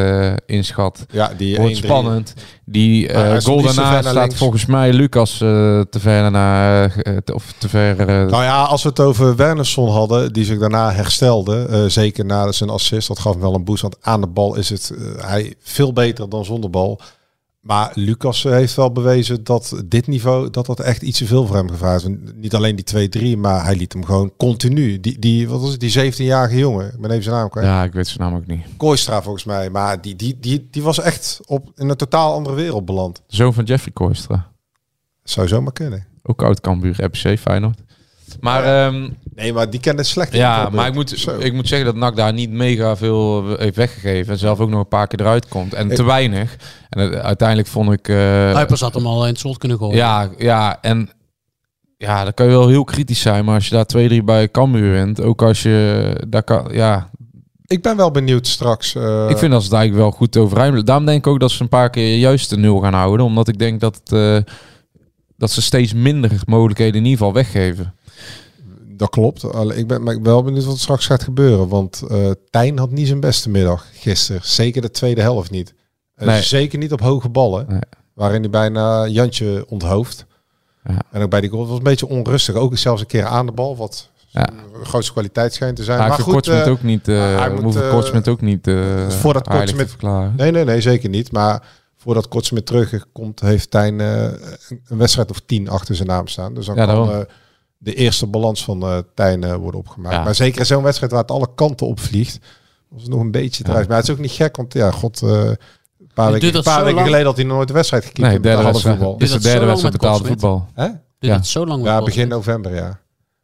[0.46, 1.06] inschat.
[1.12, 1.78] Ja, die Wordt 1-3.
[1.78, 2.34] spannend.
[2.66, 3.10] Die
[3.42, 4.36] goal daarna staat links.
[4.36, 6.96] volgens mij Lucas te ver naar...
[7.34, 7.96] of te ver...
[8.06, 12.70] Nou ja, als we het over Wernersson hadden, die zich daarna herstelde, zeker na zijn
[12.70, 13.82] assist, dat gaf hem wel een boost.
[13.82, 17.00] Want aan de bal is het hij veel beter dan zonder bal.
[17.62, 21.46] Maar Lucas eh, heeft wel bewezen dat dit niveau, dat dat echt iets te veel
[21.46, 22.16] voor hem gevraagd is.
[22.36, 25.00] Niet alleen die 2-3, maar hij liet hem gewoon continu.
[25.00, 27.66] Die, die wat was het, die 17-jarige jongen, ik ben even zijn naam kwijt.
[27.68, 28.66] ja, ik weet zijn naam ook niet.
[28.78, 29.70] Kooistra volgens mij.
[29.70, 33.22] Maar die, die, die, die was echt op, in een totaal andere wereld beland.
[33.28, 34.52] Zoon van Jeffrey Kooistra.
[35.24, 36.06] Zou zomaar kunnen.
[36.24, 37.80] Ook oud Cambuur, RPC, Feyenoord.
[38.40, 38.64] Maar...
[38.64, 40.34] ehm, Nee, maar die kende slecht.
[40.34, 41.38] Ja, maar ik moet, Zo.
[41.40, 44.34] ik moet zeggen dat NAC daar niet mega veel heeft weggegeven.
[44.34, 45.74] En zelf ook nog een paar keer eruit komt.
[45.74, 46.56] En Ik- te weinig.
[46.90, 48.08] En het- uiteindelijk vond ik...
[48.08, 48.16] eh,
[48.54, 49.96] Kuipers had hem al in het slot kunnen gooien.
[49.96, 51.10] ja, ja, en
[51.98, 53.46] ja, dan kan je wel heel kritisch zijn.
[53.46, 53.86] Maar als je daar
[54.22, 56.16] 2-3 bij Cambuur wint, ook als je...
[56.28, 57.10] Daar kan, ja,
[57.66, 58.96] Ik ben wel benieuwd straks.
[58.96, 61.52] eh, ik vind dat ze het eigenlijk wel goed overeind Daarom denk ik ook dat
[61.52, 63.26] ze een paar keer juist de nul gaan houden.
[63.26, 64.54] Omdat ik denk dat, het, eh,
[65.38, 67.94] dat ze steeds minder mogelijkheden in ieder geval weggeven.
[69.02, 69.44] Dat klopt.
[69.76, 71.68] Ik ben, maar ik ben wel benieuwd wat er straks gaat gebeuren.
[71.68, 74.42] Want eh Tijn had niet zijn beste middag gisteren.
[74.44, 75.74] Zeker de tweede helft niet.
[76.16, 76.42] Eh, Nee.
[76.42, 77.66] Zeker niet op hoge ballen.
[77.70, 77.80] Nee.
[78.14, 80.26] Waarin hij bijna Jantje onthoofd.
[80.84, 80.98] Ja.
[81.12, 82.56] En ook bij die goal was een beetje onrustig.
[82.56, 83.78] Ook zelfs een keer aan de bal.
[83.78, 84.50] Wat Ja.
[84.84, 86.00] grootste kwaliteit schijnt te zijn.
[86.00, 87.06] Maar, maar goed, eh, ook niet...
[87.06, 88.70] hij moet, Kortsmit ook niet
[89.08, 90.34] voordat Kortsmit- verklaren.
[90.38, 91.32] Nee, nee, nee, zeker niet.
[91.32, 91.64] Maar
[91.98, 94.38] voordat Kortsmit terugkomt, heeft Tijn een-
[94.88, 96.54] wedstrijd of tien achter zijn naam staan.
[96.54, 97.26] Dus dan Ja, kan
[97.84, 100.16] de eerste balans van eh Tijn eh, worden opgemaakt.
[100.16, 100.24] Ja.
[100.24, 102.40] Maar zeker in zo'n wedstrijd waar het alle kanten op vliegt,
[102.90, 103.74] was het nog een beetje Ja.
[103.74, 103.88] thuis.
[103.88, 105.58] Maar het is ook niet gek, want ja, god, eh, een
[106.14, 108.64] paar weken, een paar weken geleden had hij nog nooit een wedstrijd gekiept Nee, derde
[108.64, 108.96] wedstrijd.
[108.98, 109.18] voetbal.
[109.18, 110.68] Dit is de Is derde wedstrijd met betaalde voetbal.
[110.74, 110.88] Hè?
[110.88, 111.36] Dit Ja.
[111.36, 113.00] het zo lang Ja, met begin november, ja.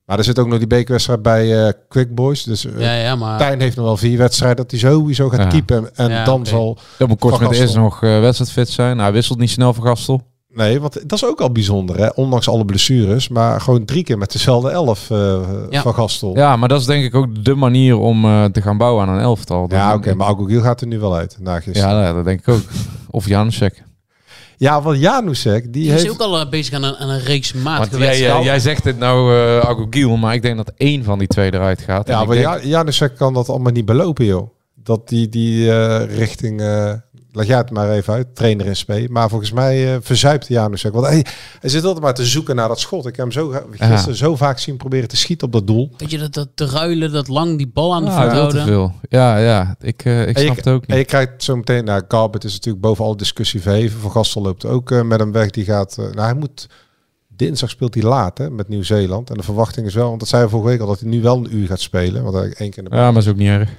[0.05, 2.43] Maar er zit ook nog die bekerwedstrijd bij eh Quick Boys.
[2.43, 3.37] Dus Ja, ja, maar...
[3.37, 5.47] Tijn heeft nog wel vier wedstrijden dat hij sowieso gaat Ja.
[5.47, 5.95] keepen.
[5.95, 7.81] En Ja, dan zal Dan moet Kortsmit Van eerst Gastel.
[7.83, 8.89] nog eh wedstrijdfit zijn.
[8.91, 10.21] Nou, hij wisselt niet snel van Gastel.
[10.57, 12.07] Nee, want dat is ook al bijzonder, hè?
[12.15, 13.27] ondanks alle blessures.
[13.27, 15.39] Maar gewoon drie keer met dezelfde elf eh,
[15.69, 15.81] Ja.
[15.81, 16.35] van Gastel.
[16.35, 19.07] Ja, Ja, maar dat is denk ik ook de manier om eh, te gaan bouwen
[19.07, 19.63] aan een elftal.
[19.63, 21.37] oké, Dus- maar Agogiel gaat er nu wel uit.
[21.39, 21.89] Na gisteren.
[21.89, 22.61] Ja, Ja, nou, dat denk ik ook.
[23.09, 23.83] Of Janusek.
[24.57, 26.09] ja want Janusek, die Die is heeft...
[26.13, 29.35] ook al eh, bezig aan een, aan een reeks Want jij, jij zegt het nou,
[29.35, 32.07] eh Agogiel, maar ik denk dat één van die twee eruit gaat.
[32.07, 34.49] Ja, maar denk- Ja- Janusek kan dat allemaal niet belopen, joh.
[34.83, 36.61] Dat die, die eh, richting...
[37.37, 38.91] leg jij het maar even uit, trainer in SP.
[39.09, 40.93] Maar volgens mij eh verzuipt Janusek.
[40.93, 41.25] Want hij,
[41.59, 43.05] hij zit altijd maar te zoeken naar dat schot.
[43.05, 44.13] Ik heb hem zo, gisteren Ja.
[44.13, 45.91] zo vaak zien proberen te schieten op dat doel.
[45.97, 48.35] Weet je, dat, dat te ruilen, dat lang die bal aan de Ah, voet te
[48.37, 48.65] houden.
[48.65, 48.93] veel.
[49.09, 49.75] Ja, ja.
[49.79, 50.97] Ik, eh, ik En snap je, het ook En niet.
[50.97, 53.99] je krijgt zo meteen, nou, Garbett is natuurlijk boven alle discussie verheven.
[53.99, 55.49] Van Gastel loopt ook eh, met hem weg.
[55.49, 56.67] Die gaat, nou, hij moet,
[57.27, 59.29] dinsdag speelt hij laat hè, met Nieuw-Zeeland.
[59.29, 61.21] En de verwachting is wel, want dat zei we vorige week al, dat hij nu
[61.21, 62.23] wel een uur gaat spelen.
[62.23, 63.69] Want hij één keer in de Ja, maar is ook niet erg.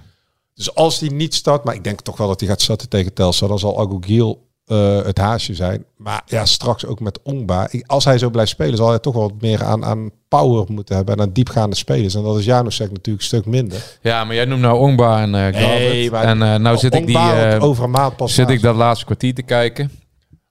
[0.59, 3.13] Dus als hij niet start, maar ik denk toch wel dat hij gaat starten tegen
[3.15, 5.85] Telstar, dan zal Agogiel eh het haasje zijn.
[5.97, 7.69] Maar ja, straks ook met Ongba.
[7.87, 10.97] Als hij zo blijft spelen, zal hij toch wel wat meer aan, aan power moeten
[10.97, 12.15] hebben en aan diepgaande spelers.
[12.15, 13.99] En dat is Janusek natuurlijk een stuk minder.
[14.03, 17.07] Ja, maar jij noemt nou Ongba en uh, Nee, maar- En eh, nou zit ik
[17.07, 17.61] die...
[17.61, 19.91] Over een maand pas zit ik dat laatste kwartier te kijken.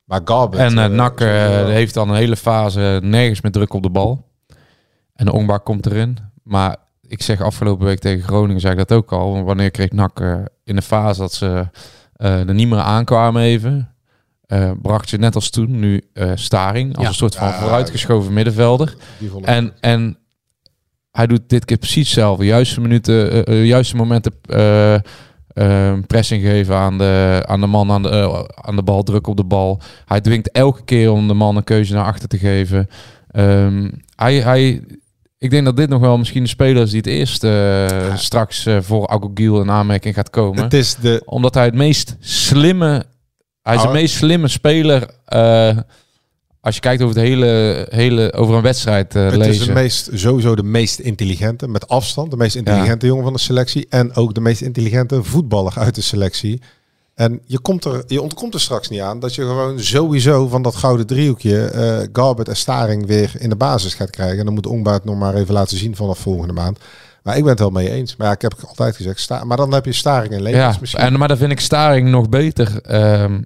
[0.04, 0.64] Maar Garbett...
[0.78, 4.26] En Nak heeft dan een hele fase nergens meer druk op de bal.
[5.14, 6.18] En Ongba komt erin.
[6.44, 6.76] Maar
[7.08, 9.44] ik zeg afgelopen week tegen Groningen, zei ik dat ook al.
[9.44, 11.68] Wanneer kreeg NAC eh, in de fase dat ze
[12.16, 13.92] eh, er niet meer aankwamen even.
[14.46, 16.04] eh, bracht je net als toen nu
[16.36, 17.10] Staring als Ja.
[17.10, 18.96] een soort van vooruitgeschoven middenvelder.
[19.42, 20.18] En, en
[21.12, 22.46] hij doet dit keer precies hetzelfde.
[22.46, 24.34] Juiste minuten, juiste momenten
[26.08, 29.44] pressing geven aan de, aan de man aan de, aan de bal, druk op de
[29.44, 29.82] bal.
[30.06, 32.88] Hij dwingt elke keer om de man een keuze naar achter te geven.
[33.32, 34.84] Ehm, hij, hij,
[35.38, 38.66] ik denk dat dit nog wel misschien de speler is die het eerst eh, straks
[38.66, 40.64] eh, voor Agogiel in aanmerking gaat komen.
[40.64, 43.06] het is de, Omdat hij het meest slimme,
[43.62, 43.94] hij is de Oh.
[43.94, 45.78] meest slimme speler eh,
[46.62, 49.54] als je kijkt over, het hele, hele, over een wedstrijd het lezen.
[49.54, 53.40] is de meest, sowieso de meest intelligente, met afstand, de meest intelligente jongen van de
[53.40, 53.86] selectie.
[53.90, 56.62] En ook de meest intelligente voetballer uit de selectie.
[57.18, 60.62] En je, komt er, je ontkomt er straks niet aan dat je gewoon sowieso van
[60.62, 64.40] dat gouden driehoekje eh Garbert en Staring weer in de basis gaat krijgen.
[64.40, 66.80] En dan moet Ongbaard nog maar even laten zien vanaf volgende maand.
[67.24, 68.16] Maar ik ben het wel mee eens.
[68.16, 70.78] Maar ja, ik heb altijd gezegd, sta, maar dan heb je Staring en Levens ja,
[70.80, 71.04] misschien.
[71.04, 73.42] en, maar dan vind ik Staring nog beter ehm,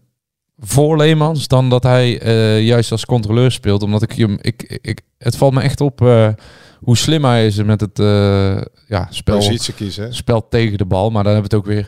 [0.57, 3.83] voor Leemans dan dat hij eh, juist als controleur speelt.
[3.83, 6.27] Omdat ik hem, ik, ik, het valt me echt op eh,
[6.79, 7.97] hoe slim hij is met het
[8.87, 9.39] ja, spel,
[9.75, 10.13] kiezen.
[10.13, 11.09] spel tegen de bal.
[11.09, 11.87] Maar dan hebben we het ook weer.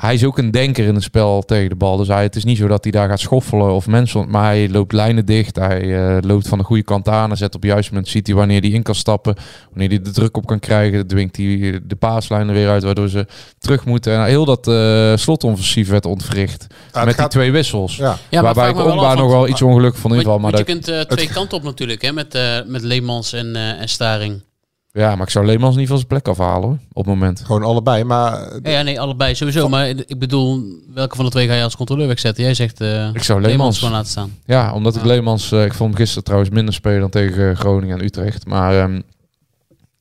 [0.00, 1.96] Hij is ook een denker in het spel tegen de bal.
[1.96, 4.30] Dus hij, het is niet zo dat hij daar gaat schoffelen of mensen.
[4.30, 5.56] Maar hij loopt lijnen dicht.
[5.56, 7.30] Hij eh, loopt van de goede kant aan.
[7.30, 8.10] En zet op het juiste moment.
[8.10, 9.34] Ziet hij wanneer hij in kan stappen.
[9.70, 11.06] Wanneer hij de druk op kan krijgen.
[11.06, 12.82] Dwingt hij de paaslijnen weer uit.
[12.82, 13.26] Waardoor ze
[13.58, 14.14] terug moeten.
[14.14, 16.66] En heel dat eh slotoffensief werd ontwricht.
[16.92, 17.96] Ja, met die twee wissels.
[17.96, 18.16] Ja.
[18.28, 20.38] Ja, waarbij ik wel af, nog wel iets ongelukkig van inval.
[20.38, 23.56] Maar je dat, kunt eh, twee kanten op natuurlijk, hè, met, eh met Leemans en,
[23.56, 24.42] eh, en Staring.
[24.92, 26.78] Ja, maar ik zou Leemans niet van zijn plek afhalen hoor.
[26.92, 27.40] Op het moment.
[27.44, 28.04] Gewoon allebei.
[28.04, 29.68] Maar Ja, ja, nee, allebei sowieso.
[29.68, 30.62] Maar ik bedoel,
[30.94, 32.44] welke van de twee ga je als controleur wegzetten?
[32.44, 34.38] Jij zegt eh Ik zou Leemans gewoon laten staan.
[34.44, 35.06] Ja, omdat ik Ja.
[35.06, 38.46] Leemans, eh, ik vond hem gisteren trouwens minder spelen dan tegen Groningen en Utrecht.
[38.46, 39.00] Maar ehm,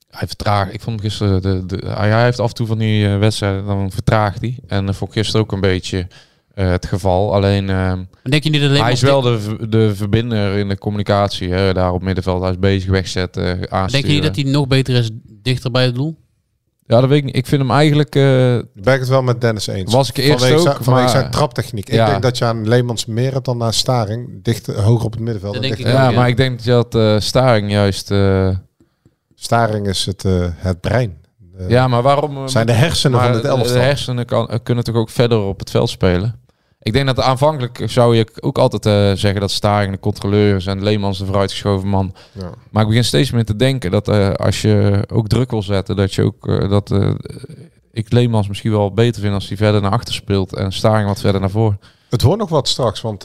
[0.10, 0.74] hij vertraagt.
[0.74, 3.18] Ik vond hem gisteren, de, de, hij, hij heeft af en toe van die eh,
[3.18, 4.58] wedstrijden, dan vertraagt hij.
[4.68, 6.08] En vond ik gisteren ook een beetje
[6.60, 7.34] eh, het geval.
[7.34, 8.82] Alleen, ehm, denk je niet dat Leemans...
[8.84, 11.50] hij is wel de, de verbinder in de communicatie.
[11.54, 13.92] Hè, daar op middenveld, hij is bezig wegzetten, aansturen.
[13.92, 15.10] Denk je niet dat hij nog beter is
[15.42, 16.18] dichter bij het doel?
[16.86, 17.36] Ja, dat weet ik niet.
[17.36, 18.16] Ik vind hem eigenlijk...
[18.16, 19.94] eh, ik ben het wel met Dennis eens.
[19.94, 21.92] Was ik eerst vanwege ook, zijn, vanwege maar- zijn traptechniek.
[21.92, 22.04] Ja.
[22.06, 24.44] Ik denk dat je aan Leemans meer hebt dan aan Staring.
[24.44, 25.54] Dicht, hoger op het middenveld.
[25.54, 26.18] Dat denk ik ja, ook, ja.
[26.18, 28.12] maar ik denk dat eh Staring juist...
[28.12, 28.50] eh,
[29.36, 31.18] Staring is het, eh, het brein.
[31.58, 32.38] Eh, ja, maar waarom...
[32.38, 33.74] eh, zijn de hersenen Maar van het elftal.
[33.74, 36.40] De hersenen kan, kunnen toch ook verder op het veld spelen.
[36.82, 40.66] Ik denk dat aanvankelijk zou je ook altijd eh, zeggen dat Staring de controleur is
[40.66, 42.14] en Leemans de vooruitgeschoven man.
[42.32, 42.50] Ja.
[42.70, 45.96] Maar ik begin steeds meer te denken dat eh, als je ook druk wil zetten,
[45.96, 46.94] dat je ook eh, dat
[47.92, 51.20] ik Leemans misschien wel beter vind als hij verder naar achter speelt en Staring wat
[51.20, 51.80] verder naar voren.
[52.10, 53.22] Het wordt nog wat straks, want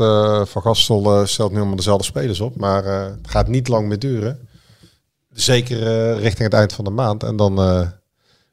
[0.48, 2.56] Van Gastel stelt nu allemaal dezelfde spelers op.
[2.56, 4.48] Maar het gaat niet lang meer duren.
[5.32, 5.78] Zeker
[6.16, 7.22] richting het eind van de maand.
[7.22, 7.54] En dan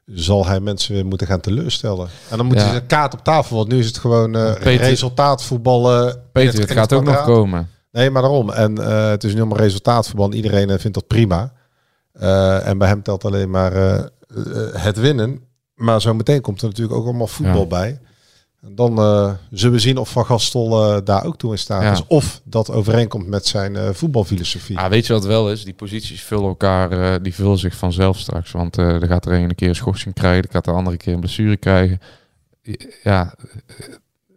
[0.06, 2.08] zal hij mensen weer moeten gaan teleurstellen.
[2.30, 2.70] En dan moeten Ja.
[2.70, 6.22] ze een kaart op tafel, want nu is het gewoon eh Peter- resultaatvoetballen.
[6.32, 7.68] Peter, het gaat ook nog komen.
[7.92, 8.50] Nee, maar daarom.
[8.50, 10.34] En eh, het is nu allemaal resultaatverband.
[10.34, 11.52] Iedereen eh, vindt dat prima.
[12.62, 13.72] En bij hem telt alleen maar
[14.72, 15.40] het winnen.
[15.74, 17.66] Maar zo meteen komt er natuurlijk ook allemaal voetbal Ja.
[17.66, 18.00] bij.
[18.62, 21.82] En dan eh, zullen we zien of Van Gastel eh, daar ook toe in staat
[21.82, 21.92] Ja.
[21.92, 22.02] is.
[22.06, 24.78] Of dat overeenkomt met zijn eh, voetbalfilosofie.
[24.78, 25.64] Ah, weet je wat wel is?
[25.64, 28.50] Die posities vullen elkaar, die vullen zich vanzelf straks.
[28.50, 31.20] Want er gaat er een keer een schorsing krijgen, er gaat de andere keer een
[31.20, 32.00] blessure krijgen.
[33.02, 33.34] Ja,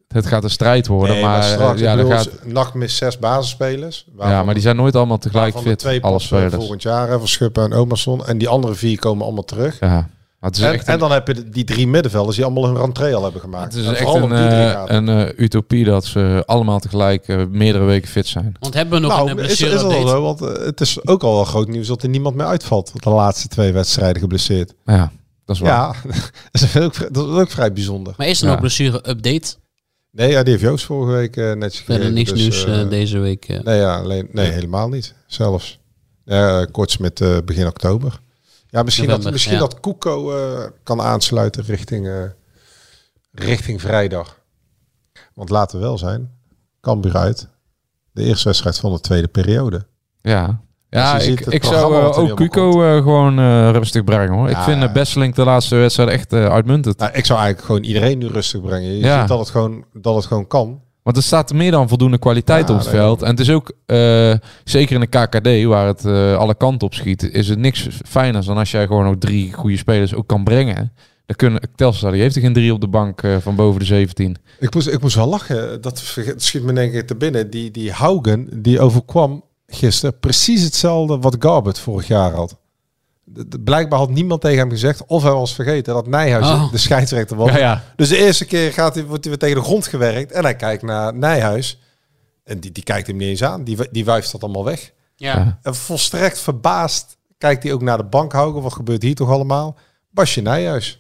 [0.08, 1.16] het gaat een strijd worden.
[1.16, 4.08] Nee, maar straks, ja, er bedoel, gaat, NAC mist zes basisspelers.
[4.18, 6.56] ja, maar die zijn nooit allemaal tegelijk de fit, twee alle pas, eh, spelers.
[6.56, 7.10] volgend jaar.
[7.10, 8.26] hè, Van Schuppen en Omerson.
[8.26, 9.80] En die andere vier komen allemaal terug.
[9.80, 10.10] Ja,
[10.40, 13.42] En, echt en dan heb je die drie middenvelders die allemaal hun rentree al hebben
[13.42, 13.74] gemaakt.
[13.74, 17.84] het is En echt een, eh, een eh, utopie dat ze allemaal tegelijk eh, meerdere
[17.86, 18.56] weken fit zijn.
[18.60, 20.08] Want hebben we nog nou, een is, is blessure update?
[20.10, 20.22] zo?
[20.22, 22.92] Want het is ook al wel groot nieuws dat er niemand meer uitvalt.
[23.04, 24.74] De laatste twee wedstrijden geblesseerd.
[24.86, 25.12] Ja,
[25.46, 25.72] dat is waar.
[25.72, 25.96] Ja,
[26.52, 28.14] dat is ook, dat is ook vrij bijzonder.
[28.18, 28.52] Maar is er Ja.
[28.52, 29.56] nog blessure update?
[30.12, 33.48] Nee, ja, die heeft Joost vorige week eh, netjes Verder niks dus, nieuws deze week.
[33.64, 35.14] Nee, ja, alleen, nee, helemaal niet.
[35.28, 35.80] Zelfs.
[36.26, 38.20] Ja, eh, kort met eh, begin oktober.
[38.76, 39.60] Ja, misschien, dat, misschien ja.
[39.60, 42.24] dat Koeko eh, kan aansluiten richting, eh,
[43.32, 44.40] richting vrijdag.
[45.34, 46.32] Want laten we wel zijn,
[46.82, 47.48] Cambuur uit.
[48.12, 49.86] De eerste wedstrijd van de tweede periode.
[50.22, 53.40] Ja, ja Als je ik, ik zou eh, ook Cuco eh, gewoon
[53.72, 54.50] rustig brengen hoor.
[54.50, 54.64] ik Ja.
[54.64, 56.98] vind uh, Besselink de laatste wedstrijd echt uitmuntend.
[56.98, 58.92] Nou, ik zou eigenlijk gewoon iedereen nu rustig brengen.
[58.92, 59.20] Je Ja.
[59.20, 60.82] ziet dat het, gewoon, dat het gewoon kan.
[61.06, 63.22] Want er staat meer dan voldoende kwaliteit Ja, op het veld.
[63.22, 66.94] En het is ook, eh, zeker in de KKD, waar het eh, alle kanten op
[66.94, 70.44] schiet, is het niks fijner dan als jij gewoon ook drie goede spelers ook kan
[70.44, 70.94] brengen.
[71.26, 73.86] Dan kunnen, Telstar die heeft er geen drie op de bank eh, van boven de
[73.86, 74.36] 17.
[74.60, 75.82] Ik moest, ik moest wel lachen.
[75.82, 77.50] Dat schiet me één keer te binnen.
[77.50, 82.58] Die, die Haugen, die overkwam gisteren precies hetzelfde wat Garbert vorig jaar had.
[83.26, 86.72] De- de- blijkbaar had niemand tegen hem gezegd, of hij was vergeten dat Nijhuis Oh.
[86.72, 87.50] de scheidsrechter was.
[87.52, 87.84] Ja, ja.
[87.96, 90.56] Dus de eerste keer gaat hij, wordt hij weer tegen de grond gewerkt en hij
[90.56, 91.80] kijkt naar Nijhuis.
[92.44, 94.92] En die, die kijkt hem niet eens aan, die, die wuift dat allemaal weg.
[95.16, 95.60] Ja.
[95.62, 98.62] En volstrekt verbaasd kijkt hij ook naar de bankhouder.
[98.62, 99.78] Wat gebeurt hier toch allemaal?
[100.12, 101.00] Basje Nijhuis.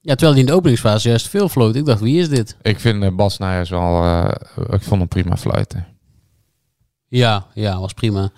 [0.00, 1.74] ja, terwijl hij in de openingsfase juist veel floot.
[1.74, 2.56] Ik dacht, wie is dit?
[2.62, 4.02] Ik vind eh, Bas Nijers wel...
[4.02, 4.28] eh,
[4.70, 5.86] ik vond hem prima fluiten.
[7.08, 8.30] Ja, ja, was prima.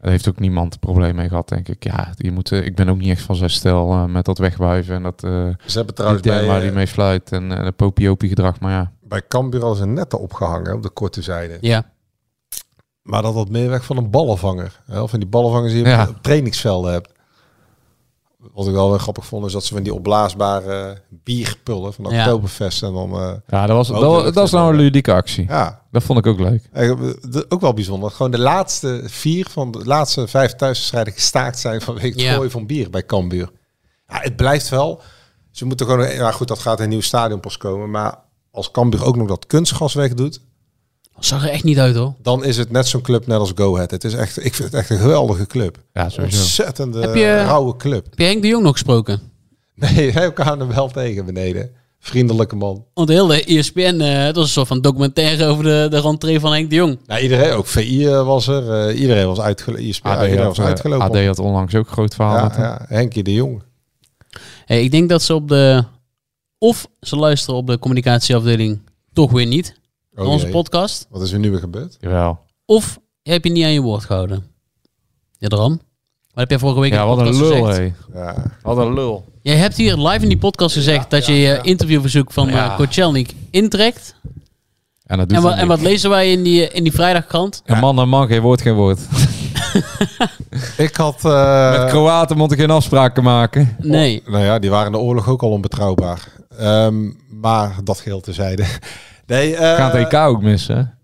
[0.00, 1.84] Daar heeft ook niemand een probleem mee gehad, denk ik.
[1.84, 4.38] Ja, je moet, eh, ik ben ook niet echt van zijn stijl eh, met dat
[4.38, 5.24] wegwuiven en dat...
[5.24, 5.30] eh
[5.66, 8.60] Ze hebben trouwens bij, bij, waar hij mee fluit en de popiopie gedrag.
[8.60, 11.58] Maar ja, bij Cambuur al zijn netten opgehangen op de korte zijde.
[11.60, 11.90] Ja.
[13.02, 14.80] Maar dat had meer weg van een ballenvanger.
[14.86, 15.00] Hè?
[15.00, 16.08] Of van die ballenvangers die je Ja.
[16.08, 17.12] op trainingsvelden hebt.
[18.52, 22.06] Wat ik wel weer grappig vond, is dat ze van die opblaasbare bierpullen van.
[22.06, 22.82] Oktoberfest.
[22.82, 25.44] En dan, eh, ja dat, was, dat, dat is nou een ludieke actie.
[25.48, 26.68] ja, Dat vond ik ook leuk.
[26.72, 28.10] De- ook wel bijzonder.
[28.10, 32.34] Gewoon de laatste vier van de laatste vijf thuiswedstrijden gestaakt zijn vanwege het Ja.
[32.34, 33.50] gooien van bier bij Cambuur.
[34.08, 35.00] Ja, het blijft wel.
[35.50, 36.12] Ze moeten gewoon.
[36.12, 37.90] Ja, goed, dat gaat in een nieuw stadion pas komen.
[37.90, 38.18] Maar
[38.50, 40.40] als Cambuur ook nog dat kunstgas wegdoet,
[41.20, 42.14] Zag er echt niet uit hoor.
[42.22, 43.90] dan is het net zo'n club net als Go Ahead.
[43.90, 45.78] Het is echt, ik vind het echt een geweldige club.
[45.92, 46.38] Ja, sowieso.
[46.40, 48.04] Ontzettende Heb je- rauwe club.
[48.10, 49.20] Heb je Henk de Jong nog gesproken?
[49.74, 51.70] Nee, wij kwamen hem wel tegen beneden.
[52.00, 52.84] Vriendelijke man.
[52.94, 56.40] Want de hele ESPN, eh het was een soort van documentaire over de, de rentree
[56.40, 56.98] van Henk de Jong.
[57.06, 58.88] Nou, iedereen, ook VI eh, was er.
[58.88, 61.06] eh, iedereen was, uitgelo ISPN, AD, iedereen had, was uitgelopen.
[61.18, 62.36] AD had onlangs ook een groot verhaal.
[62.36, 62.64] ja, met hem.
[62.64, 63.62] ja, Henkie de Jong.
[64.64, 65.84] Hey, ik denk dat ze op de...
[66.58, 68.80] Of ze luisteren op de communicatieafdeling
[69.12, 69.74] toch weer niet.
[70.14, 70.52] Oh, naar onze jee.
[70.54, 71.06] podcast.
[71.10, 71.96] Wat is er nu weer gebeurd?
[72.00, 72.38] Jawel.
[72.64, 74.46] Of heb je niet aan je woord gehouden.
[75.38, 75.70] Ja, Dram.
[75.70, 77.96] Wat heb jij vorige week Ja, in de wat een podcast lul, gezegd?
[78.14, 78.34] Ja.
[78.62, 79.24] Wat een lul.
[79.42, 82.54] Jij hebt hier live in die podcast gezegd dat je je interviewverzoek van Ja.
[82.74, 84.14] eh intrekt.
[85.06, 87.62] En, dat doet En, wa- wat lezen wij in die, in die vrijdagkrant?
[87.64, 88.98] Een man en man, geen woord, geen woord.
[90.76, 91.24] Ik had...
[91.24, 93.76] eh, Met Kroaten moet ik geen afspraken maken.
[93.78, 94.22] Nee.
[94.26, 96.28] Nou ja, die waren in de oorlog ook al onbetrouwbaar.
[96.58, 98.64] Ehm, maar dat geheel terzijde.
[99.28, 100.96] Nee, eh, Gaat EK ook missen.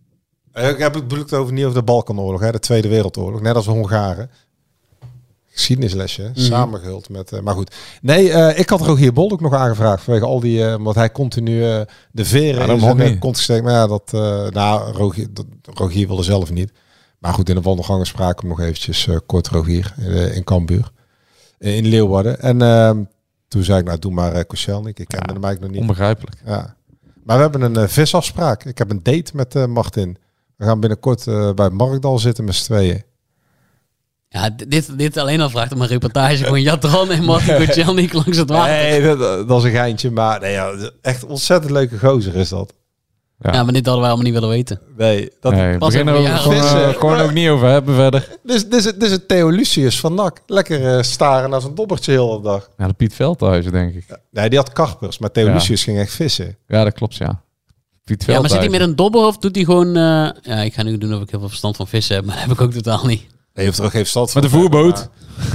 [0.52, 0.70] hè?
[0.70, 3.40] Ik heb het bedoeld over niet over de Balkanoorlog, hè, de Tweede Wereldoorlog.
[3.40, 4.30] Net als de Hongaren.
[5.50, 6.40] Geschiedenislesje, Mhm.
[6.40, 7.32] samengehuld met...
[7.32, 7.74] eh, maar goed.
[8.02, 10.02] Nee, eh, ik had Rogier Bol ook nog aangevraagd.
[10.04, 10.66] Vanwege al die...
[10.66, 11.80] eh omdat hij continu eh,
[12.12, 13.18] de veren Ja, in zijn niet.
[13.18, 13.64] kont gesteken.
[13.64, 14.10] Maar ja, dat...
[14.14, 16.72] eh nou, Rogier, dat, Rogier wilde zelf niet.
[17.18, 20.44] Maar goed, in de wandelgangen spraken we nog eventjes eh, kort Rogier in, eh, in
[20.44, 20.90] Cambuur.
[21.58, 22.40] eh, in Leeuwarden.
[22.40, 23.02] En ehm,
[23.48, 24.98] toen zei ik, nou doe maar uh, Koscielnik.
[24.98, 25.80] Ik kende Ja, hem eigenlijk nog niet.
[25.80, 26.36] Onbegrijpelijk.
[26.46, 26.76] Ja.
[27.24, 28.64] Maar we hebben een eh, visafspraak.
[28.64, 30.16] Ik heb een date met eh, Martin.
[30.56, 33.02] We gaan binnenkort eh, bij Markdal zitten met z'n tweeën.
[34.28, 38.38] Ja, dit, dit alleen al vraagt om een reportage van Jatran en Martin Koczelnik langs
[38.38, 38.74] het water.
[38.74, 40.10] Nee, dat, dat is een geintje.
[40.10, 42.74] Maar nee, ja, echt ontzettend leuke gozer is dat.
[43.44, 43.52] Ja.
[43.52, 44.80] Ja, maar dit hadden wij allemaal niet willen weten.
[44.96, 46.94] Nee, dat, nee, pas begin er over ook een gewoon, Vissen.
[46.94, 48.28] gewoon ook niet over hebben verder.
[48.44, 50.40] is, dit, is, dit is een Theo Lucius van NAC.
[50.46, 52.68] Lekker eh, staren naar zijn dobbertje de hele dag.
[52.78, 54.18] Ja, de Piet Veldhuizen, denk ik.
[54.30, 55.18] Nee, die had karpers.
[55.18, 55.52] Maar Theo Ja.
[55.52, 56.56] Lucius ging echt vissen.
[56.68, 57.42] Ja, dat klopt, ja.
[58.04, 58.70] Piet Ja, maar zit hij Veldhuizen.
[58.70, 59.86] met een dobber of doet hij gewoon...
[59.86, 62.34] eh, ja, ik ga nu doen of ik heel veel verstand van vissen heb, maar
[62.34, 63.26] dat heb ik ook totaal niet.
[63.54, 64.42] Nee, heeft er ook geen verstand van.
[64.42, 65.08] Met een voerboot.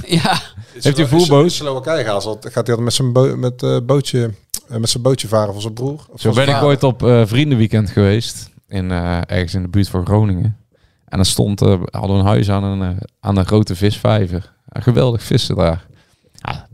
[0.07, 0.39] Ja,
[0.73, 1.43] Heeft hij een voerboot?
[1.43, 4.33] In Slowakije gaat, gaat hij altijd met zijn bo met, eh, bootje,
[4.77, 6.05] met zijn bootje varen van zijn broer.
[6.09, 8.49] Of Zo ben ik ooit op eh, vriendenweekend geweest.
[8.67, 10.57] In, eh, ergens in de buurt van Groningen.
[11.05, 14.53] En dan stond, eh hadden we een huis aan een, eh, aan een grote visvijver.
[14.69, 15.87] Geweldig vissen daar.
[16.33, 16.67] Ja,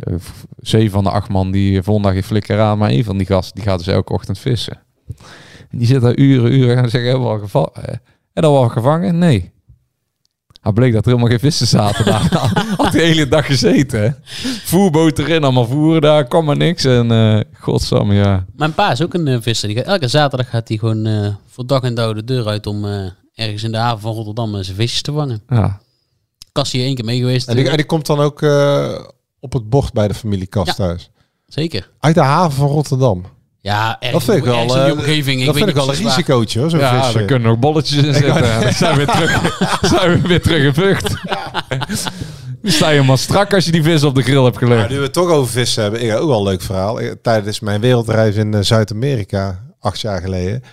[0.57, 2.77] zeven van de acht man die vonden daar geen flikker aan.
[2.77, 4.79] Maar één van die gasten die gaat dus elke ochtend vissen.
[5.69, 8.01] En die zit daar uren, uren en zeggen, hebben we al gevangen?
[8.33, 9.17] En dan al gevangen?
[9.17, 9.53] Nee.
[10.65, 12.29] Hij bleek dat er helemaal geen vissen zaten daar.
[12.77, 14.17] Had de hele dag gezeten.
[14.63, 16.83] Voerboot erin, allemaal voeren daar, kwam maar niks.
[16.83, 18.45] En eh godsamme, ja.
[18.55, 19.67] mijn pa is ook een eh, visser.
[19.67, 22.67] Die gaat, elke zaterdag gaat hij gewoon eh, voor dag en dauw de deur uit
[22.67, 25.41] om eh, ergens in de haven van Rotterdam zijn visjes te vangen.
[25.49, 25.79] ja.
[26.51, 27.47] Kast hier één keer mee geweest.
[27.47, 28.99] En die, en die komt dan ook eh,
[29.39, 31.09] op het bord bij de familie Kasthuis.
[31.47, 31.91] Zeker.
[31.99, 33.25] Uit de haven van Rotterdam.
[33.65, 35.45] Ja, ergens, Dat vind ik wel, die eh, omgeving.
[35.45, 37.17] dat weet vind ik niet wel een risicootje hoor, zo'n Ja, visje.
[37.17, 38.35] daar kunnen nog bolletjes in zitten.
[38.53, 39.57] En dan zijn we weer terug,
[39.95, 41.15] zijn we weer terug in Vught.
[42.61, 44.89] Dan sta je helemaal strak als je die vis op de grill hebt Maar gelegd.
[44.89, 46.99] nu we het toch over vissen hebben, ik heb ook wel een leuk verhaal.
[46.99, 50.63] Ik- Tijdens mijn wereldreis in eh, Zuid-Amerika, acht jaar geleden,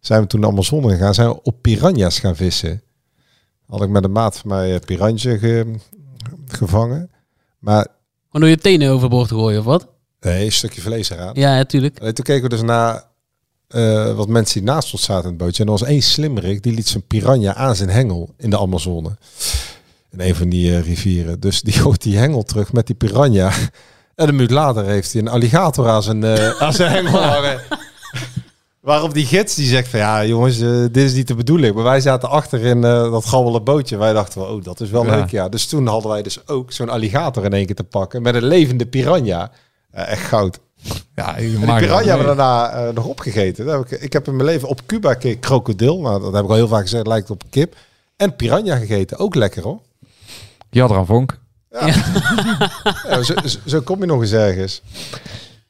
[0.00, 2.82] zijn we toen de Amazone gegaan, zijn we op piranha's gaan vissen.
[3.66, 5.74] Had ik met een maat van mij eh, piranha ge-
[6.48, 7.10] gevangen.
[7.58, 7.86] Maar
[8.26, 9.88] Gewoon door je tenen overboord te gooien of wat?
[10.20, 11.30] Nee, een stukje vlees eraan.
[11.34, 11.98] Ja, natuurlijk.
[11.98, 13.04] En toen keken we dus naar
[13.68, 15.62] eh, wat mensen die naast ons zaten in het bootje.
[15.62, 19.16] En er was één slimmerik, die liet zijn piranha aan zijn hengel in de Amazone.
[20.10, 21.40] In een van die eh, rivieren.
[21.40, 23.50] Dus die gooit die hengel terug met die piranha.
[24.14, 27.60] En een minuut later heeft hij een alligator aan zijn, eh, aan zijn hengel hangen.
[28.80, 31.74] Waarop die gids die zegt van ja jongens, dit is niet de bedoeling.
[31.74, 33.96] Maar wij zaten achter in dat gabbele bootje.
[33.96, 35.16] Wij dachten van oh dat is wel Ja.
[35.16, 35.48] leuk ja.
[35.48, 38.22] Dus toen hadden wij dus ook zo'n alligator in één keer te pakken.
[38.22, 39.50] Met een levende piranha.
[39.90, 40.60] Eh, echt goud.
[41.14, 43.66] Ja, En die piranha hebben we daarna eh, nog opgegeten.
[43.66, 46.00] Dat heb ik, ik heb in mijn leven op Cuba keer krokodil.
[46.00, 47.06] Nou, dat heb ik al heel vaak gezegd.
[47.06, 47.74] Lijkt op kip.
[48.16, 49.18] En piranha gegeten.
[49.18, 49.80] Ook lekker hoor.
[50.70, 51.38] Die had er aan vonk.
[51.70, 53.34] Ja, zo,
[53.66, 54.82] zo- kom je nog eens ergens.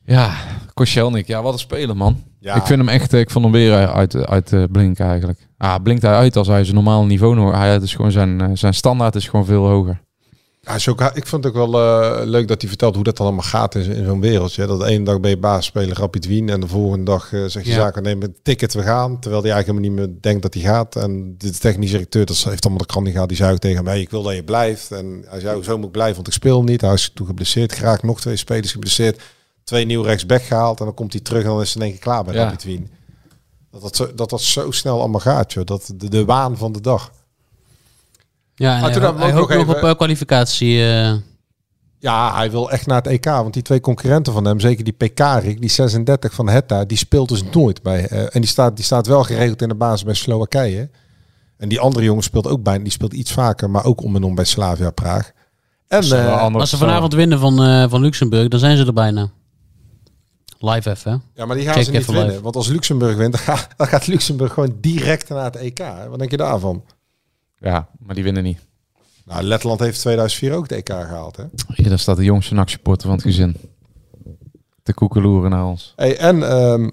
[0.05, 0.35] Ja,
[0.75, 1.27] Koscielnik.
[1.27, 2.23] Ja, wat een speler, man.
[2.39, 2.55] Ja.
[2.55, 5.47] Ik vind hem echt, eh, ik vond hem weer uit, uit eh, blinken eigenlijk.
[5.59, 7.53] Ah, blinkt hij uit als hij zijn normaal niveau nog.
[7.55, 10.01] Hij is gewoon zijn, zijn standaard is gewoon veel hoger.
[10.63, 13.17] Ja, is ook, ik vond het ook wel eh, leuk dat hij vertelt hoe dat
[13.17, 14.67] dan allemaal gaat in, in zo'n wereldje.
[14.67, 17.65] Dat de ene dag ben je basisspeler Rapid Wien en de volgende dag eh, zeg
[17.65, 17.77] je Ja.
[17.77, 19.21] zaken nemen ticket we gaan.
[19.21, 20.97] Terwijl hij eigenlijk helemaal niet meer denkt dat hij gaat.
[20.97, 23.29] En de technische directeur dat heeft allemaal de krant niet gehad.
[23.29, 24.91] Die zei ook tegen mij, ik wil dat je blijft.
[24.93, 26.81] En hij zei, zo moet ik blijven, want ik speel niet.
[26.81, 29.21] Hij is toen geblesseerd geraakt, nog twee spelers geblesseerd.
[29.65, 31.91] Twee nieuw rechtsback gehaald en dan komt hij terug en dan is het in één
[31.91, 32.43] keer klaar bij Ja.
[32.45, 32.91] Rapid Wien.
[33.71, 35.65] Dat dat, zo, dat dat zo snel allemaal gaat, joh.
[35.65, 37.13] Dat de, de waan van de dag.
[38.61, 40.83] Ja, en toen hij, ook nog nog even- op eh, kwalificatie.
[40.93, 41.13] eh,
[41.99, 43.25] Ja, hij wil echt naar het EK.
[43.25, 47.29] Want die twee concurrenten van hem, zeker die Pekarik, die 36 van Hetta, die speelt
[47.29, 48.07] dus nooit bij.
[48.09, 50.91] eh, en die staat, die staat wel geregeld in de basis bij Slowakije.
[51.57, 52.83] En die andere jongen speelt ook bij.
[52.83, 55.33] Die speelt iets vaker, maar ook om en om bij Slavia Praag.
[55.89, 59.31] En eh, als ze vanavond winnen van, eh, van Luxemburg, dan zijn ze er bijna.
[60.59, 61.11] Live even.
[61.13, 61.17] hè?
[61.35, 62.27] ja, maar die gaan ze niet winnen.
[62.27, 62.41] live.
[62.43, 63.33] Want als Luxemburg wint,
[63.77, 65.83] dan gaat, Luxemburg gewoon direct naar het EK.
[66.09, 66.85] Wat denk je daarvan?
[67.61, 68.59] Ja, maar die winnen niet.
[69.25, 71.37] Nou, Letland heeft 2004 ook het EK gehaald.
[71.37, 71.45] Hè?
[71.75, 73.57] Hier, daar staat de jongste NAC-supporter van het gezin.
[74.83, 75.93] Te koekeloeren naar ons.
[75.97, 76.89] Hey, en ehm,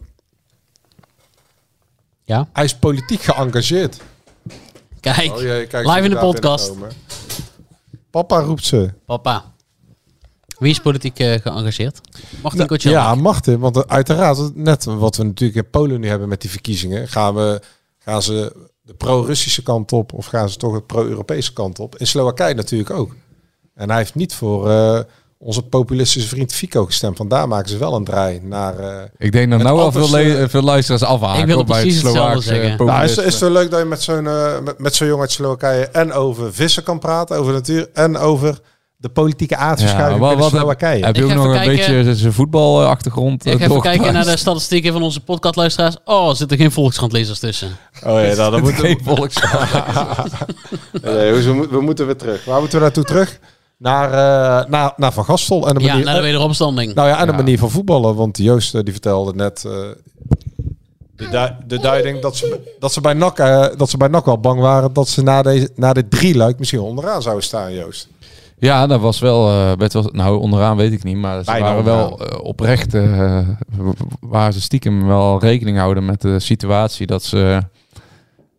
[2.24, 4.02] Ja, hij is politiek geëngageerd.
[5.00, 5.32] kijk.
[5.36, 6.74] Oh, jee, kijk, Live in de podcast.
[8.10, 8.94] Papa roept ze.
[9.06, 9.54] Papa.
[10.60, 12.02] Wie is politiek eh, geëngageerd?
[12.42, 12.92] Martin Nou, Kotjel.
[12.92, 13.60] Ja, Martin.
[13.60, 17.36] Want eh, uiteraard, net wat we natuurlijk in Polen nu hebben met die verkiezingen, gaan,
[17.36, 17.62] we,
[17.98, 21.98] gaan ze de pro-Russische kant op of gaan ze toch de pro-Europese kant op?
[21.98, 23.16] In Slowakije natuurlijk ook.
[23.76, 25.00] En hij heeft niet voor eh,
[25.38, 27.18] onze populistische vriend Fico gestemd.
[27.18, 28.80] Vandaar maken ze wel een draai naar...
[28.80, 31.94] eh, Ik denk dat nou al veel, eh, veel luisteraars afhaken Ik hoor, bij het
[31.94, 32.86] Slovaakse zeggen.
[32.86, 35.22] Nou, is, is het wel leuk dat je met zo'n eh, met, met zo'n jongen
[35.22, 38.60] uit Slowakije en over vissen kan praten, over natuur en over
[39.08, 41.06] de politieke aardverschuiving wat- binnen wat heb- Slowakije.
[41.06, 41.76] Heb je Ik ook nog een kijken.
[41.94, 43.46] beetje zijn voetbalachtergrond?
[43.46, 45.96] Ik eh, ga even kijken naar de statistieken van onze podcastluisteraars.
[46.06, 47.68] Oh, er zitten geen Volkskrant-lezers tussen.
[48.06, 48.88] Oh ja, nou, dan moeten we...
[48.88, 49.36] Geen volks.
[51.04, 52.46] Nee, dus we, we moeten weer terug.
[52.46, 53.40] Waar moeten we naartoe terug?
[53.78, 56.94] Naar, eh, naar, naar Van Gastel en de Ja, manier, naar de wederopstanding.
[56.94, 57.38] nou ja, en de Ja.
[57.38, 58.16] manier van voetballen.
[58.16, 59.72] Want Joost eh, die vertelde net eh,
[61.16, 64.26] de, du- de duiding dat ze, dat, ze bij NAC, eh, dat ze bij NAC
[64.26, 67.74] wel bang waren dat ze na, deze, na dit drie luik misschien onderaan zouden staan,
[67.74, 68.08] Joost.
[68.60, 70.10] Ja, dat was wel, eh, best wel.
[70.12, 72.94] Nou, onderaan weet ik niet, maar ze Bijna waren wel eh, oprecht.
[72.94, 73.48] eh,
[74.20, 77.62] waar ze stiekem wel rekening houden met de situatie dat ze.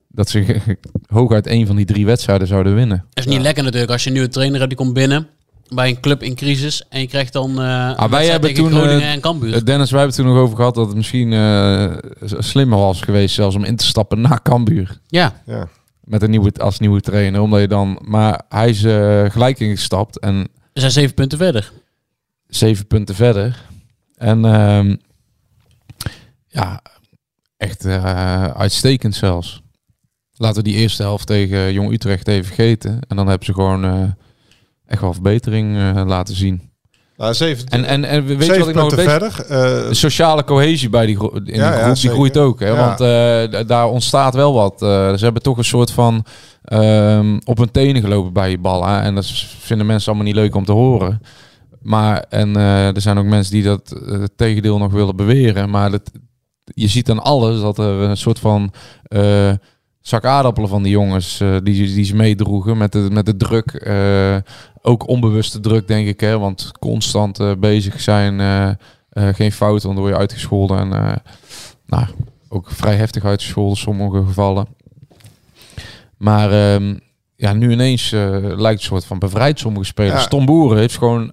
[0.09, 0.61] Dat ze
[1.07, 3.05] hooguit één van die drie wedstrijden zouden winnen.
[3.13, 5.29] Dat is niet lekker natuurlijk als je een nieuwe trainer hebt die komt binnen
[5.75, 9.09] bij een club in crisis en je krijgt dan eh Ah, hebben tegen toen, Groningen
[9.09, 9.65] en Cambuur.
[9.65, 13.35] Dennis, wij hebben het toen nog over gehad dat het misschien eh, slimmer was geweest
[13.35, 15.01] zelfs om in te stappen na Cambuur.
[15.07, 15.69] ja, Ja.
[16.09, 17.41] Met een nieuwe, als nieuwe trainer.
[17.41, 21.73] Omdat je dan, maar hij is eh, gelijk ingestapt en we zijn zeven punten verder.
[22.47, 23.65] zeven punten verder.
[24.15, 24.97] En ehm,
[26.47, 26.83] ja,
[27.57, 29.63] echt eh, uitstekend zelfs.
[30.37, 33.01] Laten we die eerste helft tegen Jong Utrecht even vergeten.
[33.09, 34.03] En dan hebben ze gewoon eh,
[34.87, 36.71] echt wel verbetering laten zien.
[37.19, 37.35] Nou,
[37.69, 39.45] En, en, en weet je wat ik nog verder.
[39.49, 42.61] eh, sociale cohesie bij die, gro- in die ja, groep, die groeit ook.
[42.61, 42.67] Hè?
[42.69, 42.77] Ja.
[42.77, 44.83] Want eh, daar ontstaat wel wat.
[44.83, 46.25] Eh, ze hebben toch een soort van
[46.65, 48.87] ehm, op hun tenen gelopen bij je bal.
[48.87, 49.01] Hè?
[49.01, 49.27] En dat
[49.59, 51.21] vinden mensen allemaal niet leuk om te horen.
[51.83, 55.71] Maar en er zijn ook mensen die dat het tegendeel nog willen beweren.
[55.71, 56.11] Maar dat,
[56.65, 58.73] je ziet aan alles dat er een soort van
[60.09, 63.71] zak aardappelen van die jongens eh, die, die ze meedroegen met de, met de druk.
[63.73, 64.37] eh,
[64.83, 66.21] ook onbewuste druk, denk ik.
[66.21, 66.39] Hè?
[66.39, 68.41] Want constant eh, bezig zijn.
[68.41, 70.79] eh, eh, geen fouten, want dan word je uitgescholden.
[70.79, 71.17] En eh,
[71.87, 72.07] nou,
[72.49, 74.67] ook vrij heftig uitgescholden in sommige gevallen.
[76.17, 76.97] Maar ehm,
[77.37, 80.23] ja, nu ineens eh, lijkt een soort van bevrijd sommige spelers.
[80.23, 80.29] Ja.
[80.29, 81.33] Tom Boeren heeft gewoon...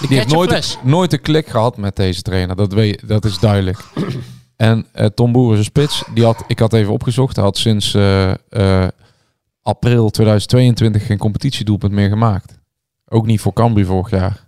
[0.00, 2.56] De Die heeft nooit, nooit een klik gehad met deze trainer.
[2.56, 3.78] Dat, weet, dat is duidelijk.
[4.60, 7.94] en eh, Tom Boeren, zijn spits, die had, ik had even opgezocht, hij had sinds
[7.94, 8.88] eh, eh,
[9.62, 12.58] april 2022 geen competitiedoelpunt meer gemaakt.
[13.08, 14.44] Ook niet voor Cambuur vorig jaar.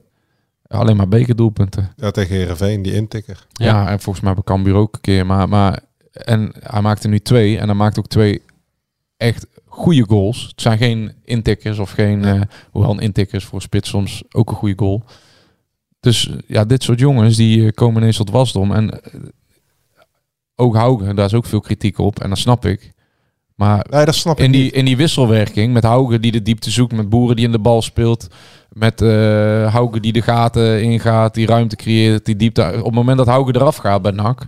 [0.67, 1.93] Alleen maar bekerdoelpunten.
[1.97, 3.47] ja, tegen Heerenveen, die intikker.
[3.53, 3.67] Ja.
[3.67, 3.89] Ja.
[3.89, 5.27] en volgens mij bij Cambuur ook een keer.
[5.27, 5.81] Maar, maar,
[6.13, 7.59] en hij maakte nu twee.
[7.59, 8.43] En hij maakt ook twee
[9.17, 10.43] echt goede goals.
[10.43, 12.25] Het zijn geen intikkers of geen...
[12.25, 12.41] eh
[12.71, 15.03] hoewel een intikker is voor een spits soms ook een goede goal.
[16.01, 18.73] Dus ja, dit soort jongens die komen ineens tot wasdom.
[18.73, 19.01] En
[20.63, 22.21] ook Haugen, daar is ook veel kritiek op.
[22.21, 22.93] En dat snap ik.
[23.55, 24.73] Maar Nee, dat snap ik in die, niet.
[24.73, 27.83] in die wisselwerking met Haugen die de diepte zoekt, met Boeren die in de bal
[27.83, 28.27] speelt,
[28.69, 29.01] met
[29.71, 32.73] Haugen die de gaten ingaat, die ruimte creëert, die diepte.
[32.79, 34.47] Op het moment dat Haugen eraf gaat bij NAC,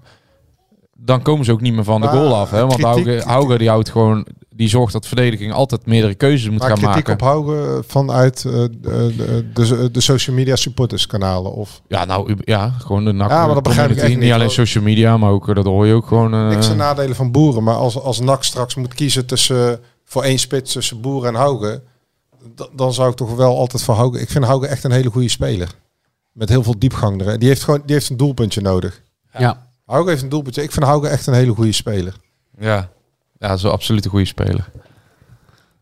[0.96, 2.50] dan komen ze ook niet meer van de goal af.
[2.50, 2.66] Hè?
[2.66, 6.58] Want Haugen, Haugen die houdt gewoon, die zorgt dat de verdediging altijd meerdere keuzes moet
[6.58, 7.12] Maar gaan kritiek maken.
[7.12, 11.52] op houden vanuit eh, de, de, de social media supporterskanalen.
[11.52, 13.30] Of Ja, nou ja, gewoon de NAC.
[13.30, 15.86] Ja, maar dat begrijp ik Niet niet, alleen social media, maar ook eh, dat hoor
[15.86, 16.34] je ook gewoon.
[16.34, 17.62] eh, niks ten nadelen van boeren.
[17.62, 21.82] Maar als, als NAC straks moet kiezen tussen voor één spits tussen boeren en Haugen.
[22.72, 24.20] Dan zou ik toch wel altijd voor Haugen.
[24.20, 25.68] Ik vind Haugen echt een hele goede speler.
[26.32, 27.38] Met heel veel diepgang erin.
[27.38, 29.02] Die heeft gewoon die heeft een doelpuntje nodig.
[29.38, 29.66] Ja.
[29.86, 30.62] Haugen heeft een doelpuntje.
[30.62, 32.14] Ik vind Haugen echt een hele goede speler.
[32.58, 32.88] Ja,
[33.44, 34.64] ja dat is wel absoluut een goede speler.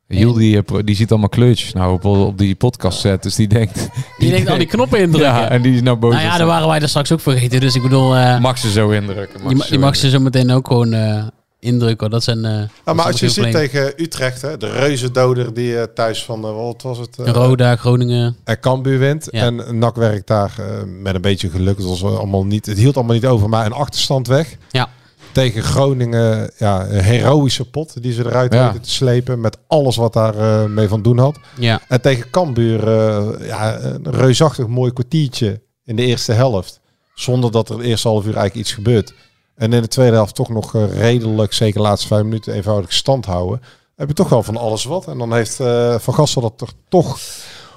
[0.08, 3.22] Jules die, eh, die ziet allemaal kleurtjes nou op, op die podcast set.
[3.22, 3.88] Dus die denkt...
[4.18, 5.32] Die denkt al die knoppen indrukken.
[5.32, 6.12] Ja, en die is nou boos.
[6.12, 7.60] nou ja, daar waren wij er straks ook vergeten.
[7.60, 9.48] Dus ik bedoel, eh, Mag ze zo indrukken.
[9.48, 11.24] die, ma- die mag ze zo meteen ook gewoon eh,
[11.60, 12.10] indrukken.
[12.10, 12.44] Dat zijn.
[12.44, 16.44] eh, dat Ja, maar als je ziet tegen Utrecht, hè, de reuzendoder die thuis van,
[16.44, 17.18] eh, wat was het?
[17.18, 18.36] eh, Roda, Groningen.
[18.44, 19.28] en Cambuur wint.
[19.30, 19.42] Ja.
[19.44, 20.52] En NAC werkt daar
[21.00, 21.76] met een beetje geluk.
[21.76, 24.56] Het, was allemaal niet, het hield allemaal niet over, maar een achterstand weg.
[24.70, 24.88] Ja.
[25.32, 28.72] Tegen Groningen, ja, een heroïsche pot die ze eruit Ja.
[28.72, 29.40] te slepen.
[29.40, 31.38] Met alles wat daar eh, mee van doen had.
[31.58, 31.80] Ja.
[31.88, 36.80] En tegen Cambuur, eh, ja, een reusachtig mooi kwartiertje in de eerste helft.
[37.14, 39.14] Zonder dat er de eerste half uur eigenlijk iets gebeurt.
[39.56, 42.92] En in de tweede helft toch nog eh, redelijk, zeker de laatste vijf minuten, eenvoudig
[42.92, 43.60] stand houden.
[43.96, 45.06] Heb je toch wel van alles wat.
[45.08, 45.56] En dan heeft
[46.02, 47.18] Van Gastel dat er toch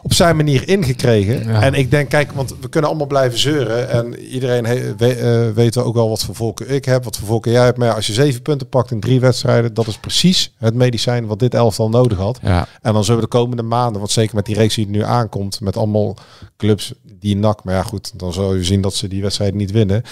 [0.06, 1.44] op zijn manier ingekregen.
[1.48, 1.62] Ja.
[1.62, 3.90] En ik denk, kijk, want we kunnen allemaal blijven zeuren.
[3.90, 7.28] En iedereen he- we, eh, weet ook wel wat voor volken ik heb, wat voor
[7.28, 7.78] volken jij hebt.
[7.78, 11.26] Maar ja, als je zeven punten pakt in drie wedstrijden, dat is precies het medicijn
[11.26, 12.40] wat dit elftal nodig had.
[12.42, 14.92] Ja, En dan zullen we de komende maanden, want zeker met die reeks die er
[14.92, 16.18] nu aankomt, met allemaal
[16.58, 19.72] clubs die NAC, maar ja goed, dan zal je zien dat ze die wedstrijd niet
[19.72, 20.04] winnen.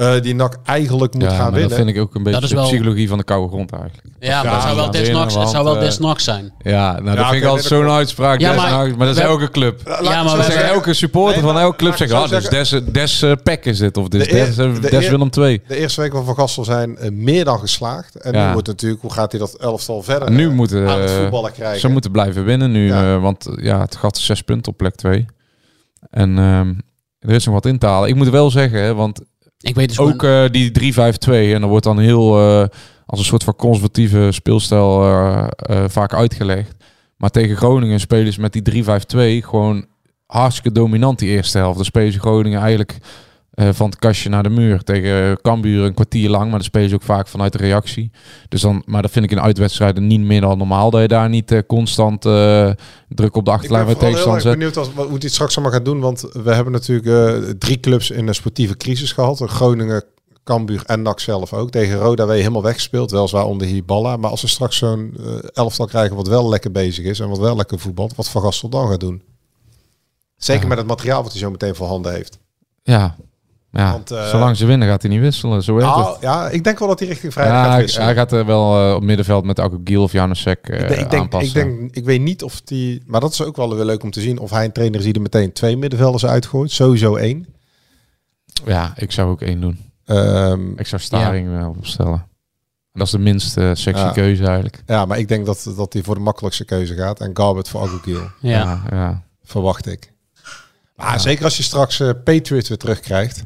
[0.00, 1.68] Eh, die NAC eigenlijk moet ja gaan winnen.
[1.68, 4.06] dat vind ik ook een beetje is de wel- psychologie van de koude grond eigenlijk.
[4.20, 6.52] Ja, maar het zou wel desnachts, het zou wel desnachts zijn.
[6.58, 8.40] Ja, nou dat vind ik altijd zo'n uitspraak.
[8.40, 9.80] Ja, des maar- nachts, maar dat is elke club.
[10.02, 13.22] Ja, maar we zeggen elke supporter Nee, van elke club zo ah, dus des, des
[13.22, 15.62] eh, is dit, of dus De des, eh, de des Willem 2.
[15.68, 18.16] De eerste weken van Van Gastel zijn meer dan geslaagd.
[18.16, 21.52] En nu wordt natuurlijk, hoe gaat hij dat elftal verder Nu moeten, aan het voetballen
[21.52, 21.80] krijgen?
[21.80, 25.26] Ze moeten blijven winnen nu, eh, want ja, het gaat zes punten op plek 2.
[26.10, 26.72] En ehm,
[27.18, 28.08] er is nog wat in te halen.
[28.08, 29.20] Ik moet wel zeggen, hè, want
[29.60, 32.66] Ik weet dus ook gewoon- eh, die 3-5-2, en dat wordt dan heel eh,
[33.06, 36.74] als een soort van conservatieve speelstijl eh, vaak uitgelegd.
[37.16, 39.86] Maar tegen Groningen spelen ze met die 3-5-2 gewoon
[40.26, 41.76] hartstikke dominant die eerste helft.
[41.76, 42.96] Dan spelen ze Groningen eigenlijk
[43.50, 44.82] eh, van het kastje naar de muur.
[44.82, 48.10] Tegen Cambuur een kwartier lang, maar dan spelen ze ook vaak vanuit de reactie.
[48.48, 50.90] Dus dan, maar dat vind ik in uitwedstrijden niet meer dan normaal.
[50.90, 52.70] Dat je daar niet eh, constant eh,
[53.08, 54.52] druk op de Ik achterlijn ben bij vooral heel tegenstander erg zet.
[54.52, 56.00] benieuwd als, wat, hoe hij het straks allemaal gaat doen.
[56.00, 59.40] Want we hebben natuurlijk drie clubs in een sportieve crisis gehad.
[59.44, 60.04] Groningen,
[60.44, 61.70] Cambuur en NAC zelf ook.
[61.70, 63.10] Tegen Roda ben je helemaal weggespeeld.
[63.10, 64.16] Weliswaar onder Hiballa.
[64.16, 65.16] Maar als we straks zo'n
[65.52, 67.20] elftal krijgen wat wel lekker bezig is.
[67.20, 68.14] En wat wel lekker voetbalt.
[68.16, 69.22] Wat Van Gastel dan gaat doen.
[70.36, 70.68] Zeker Ja.
[70.68, 72.38] met het materiaal wat hij zo meteen voor handen heeft.
[72.82, 73.16] Ja,
[73.72, 73.92] ja.
[73.92, 75.62] Want, eh, zolang ze winnen gaat hij niet wisselen.
[75.62, 76.04] Zo werkt het.
[76.04, 78.06] Nou, ja, ik denk wel dat hij richting vrijdag Ja, gaat hij, wisselen.
[78.06, 81.00] hij gaat er wel eh, op middenveld met Alko Giel of Janusek eh ik, denk,
[81.00, 81.60] ik, denk, aanpassen.
[81.60, 83.02] ik, denk, ik weet niet of die...
[83.06, 84.38] Maar dat is ook wel weer leuk om te zien.
[84.38, 86.70] Of hij een trainer is die er meteen twee middenvelders uitgooit.
[86.70, 87.46] Sowieso één.
[88.64, 89.78] Ja, ik zou ook één doen.
[90.04, 92.26] Ehm, Ik zou Staring wel opstellen.
[92.92, 94.10] Dat is de minst eh, sexy Ja.
[94.10, 94.82] keuze eigenlijk.
[94.86, 97.20] Ja, maar ik denk dat, dat hij voor de makkelijkste keuze gaat.
[97.20, 98.50] En Garbett voor Agogiel, ja.
[98.50, 98.82] ja.
[98.90, 99.22] ja.
[99.44, 100.12] verwacht ik.
[100.96, 103.44] Maar zeker als je straks eh Patriot weer terugkrijgt.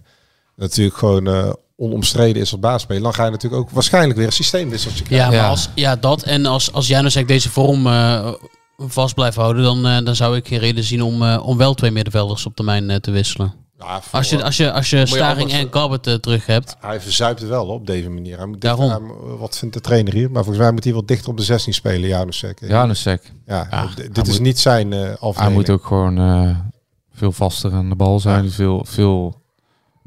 [0.57, 3.02] Natuurlijk gewoon eh, onomstreden is als baasspeler.
[3.02, 5.26] Dan ga je natuurlijk ook waarschijnlijk weer een systeemwisseltje krijgen.
[5.26, 5.50] Ja, maar Ja.
[5.50, 6.22] als, ja, dat.
[6.22, 8.32] En als, als Janusek deze vorm eh,
[8.78, 11.74] vast blijft houden, dan, eh, dan zou ik geen reden zien om, eh, om wel
[11.74, 13.55] twee middenvelders op termijn te wisselen.
[13.78, 16.46] Ja, voor- Als je, als je, als je je Staring anders- en Garbett eh, terug
[16.46, 16.76] hebt.
[16.80, 18.36] Hij verzuipt er wel op deze manier.
[18.36, 19.12] Hij moet Daarom.
[19.38, 20.30] wat vindt de trainer hier?
[20.30, 22.59] Maar volgens mij moet hij wel dichter op de 16 spelen, Janusek.
[22.66, 23.32] Janusek.
[23.46, 26.57] Ja, Ja, dit is moet- niet zijn eh Hij moet ook gewoon eh,
[27.14, 28.44] veel vaster aan de bal zijn.
[28.44, 28.50] Ja.
[28.50, 29.42] Veel, veel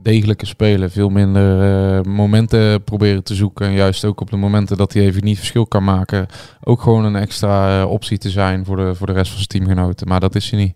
[0.01, 0.91] degelijker spelen.
[0.91, 3.65] Veel minder eh, momenten proberen te zoeken.
[3.65, 6.27] En juist ook op de momenten dat hij even niet verschil kan maken.
[6.63, 9.47] Ook gewoon een extra eh, optie te zijn voor de, voor de rest van zijn
[9.47, 10.07] teamgenoten.
[10.07, 10.75] Maar dat is hij niet.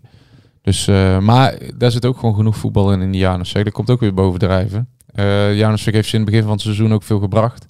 [0.62, 3.64] Dus, eh, maar daar zit ook gewoon genoeg voetbal in in die Janusek.
[3.64, 4.88] Dat komt ook weer bovendrijven.
[5.14, 7.64] Uh, Janusek heeft ze in het begin van het seizoen ook veel gebracht.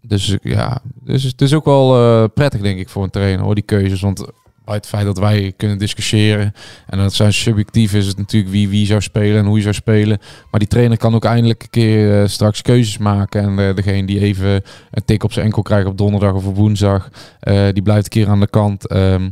[0.00, 3.64] Dus ja, dus het is ook wel prettig denk ik voor een trainer hoor, die
[3.64, 4.00] keuzes.
[4.00, 4.26] Want
[4.66, 6.52] bij het feit dat wij kunnen discussiëren
[6.86, 9.74] en dat zijn subjectief is het natuurlijk wie wie zou spelen en hoe je zou
[9.74, 10.18] spelen.
[10.50, 13.42] Maar die trainer kan ook eindelijk een keer eh, straks keuzes maken.
[13.42, 16.56] En eh, degene die even een tik op zijn enkel krijgt op donderdag of op
[16.56, 17.08] woensdag,
[17.40, 18.86] eh, die blijft een keer aan de kant.
[18.86, 19.28] Ehm,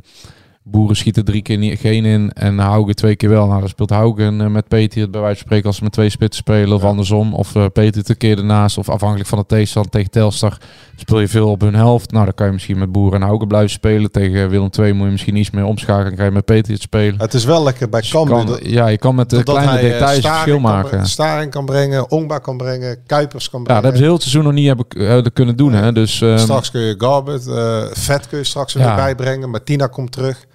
[0.67, 3.47] Boeren schieten drie keer niet, geen in en Haugen twee keer wel.
[3.47, 5.93] Nou, dan speelt Haugen eh, met Peter het bij wijze van spreken als ze met
[5.93, 6.89] twee spitsen spelen of Ja.
[6.89, 7.35] andersom.
[7.35, 10.59] Of eh, Peter een keer ernaast of afhankelijk van de tegenstand tegen Telstar
[10.97, 12.11] speel je veel op hun helft.
[12.11, 14.11] Nou, dan kan je misschien met Boeren en Haugen blijven spelen.
[14.11, 16.83] Tegen Willem II moet je misschien iets meer omschakelen en kan je met Peter het
[16.83, 17.15] spelen.
[17.21, 18.69] Het is wel lekker bij Dus Cambuur.
[18.69, 21.07] ja, je kan met de kleine hij, eh, details verschil maken.
[21.07, 23.83] Staring kan brengen, Ongba kan brengen, Kuipers kan Ja, brengen.
[23.83, 25.73] dat hebben ze heel het seizoen nog niet hebben, kunnen doen.
[25.73, 25.93] Hè?
[25.93, 28.87] Dus, ehm, straks kun je Garbet, eh Vet kun je straks er Ja.
[28.87, 29.51] weer bijbrengen.
[29.51, 30.47] Martina komt terug.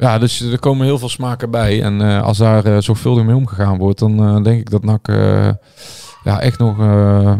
[0.00, 1.82] Ja, dus er komen heel veel smaken bij.
[1.82, 5.08] En eh, als daar eh, zorgvuldig mee omgegaan wordt, dan eh, denk ik dat NAC
[5.08, 5.48] eh,
[6.24, 7.32] ja, echt nog eh,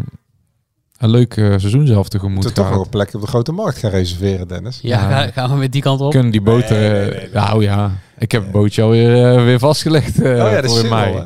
[0.97, 2.73] een leuk eh, seizoen zelf tegemoet Moeten toch gaat.
[2.75, 4.79] nog een plekje op de grote markt gaan reserveren, Dennis.
[4.81, 5.21] Ja, Ja.
[5.21, 6.11] ga- gaan we met die kant op?
[6.11, 6.79] Kunnen die boten...
[6.79, 7.29] Nee, eh, nee, nee, nee.
[7.33, 11.13] Nou ja, ik heb het bootje alweer weer vastgelegd eh, oh ja, voor mei.
[11.15, 11.23] hè?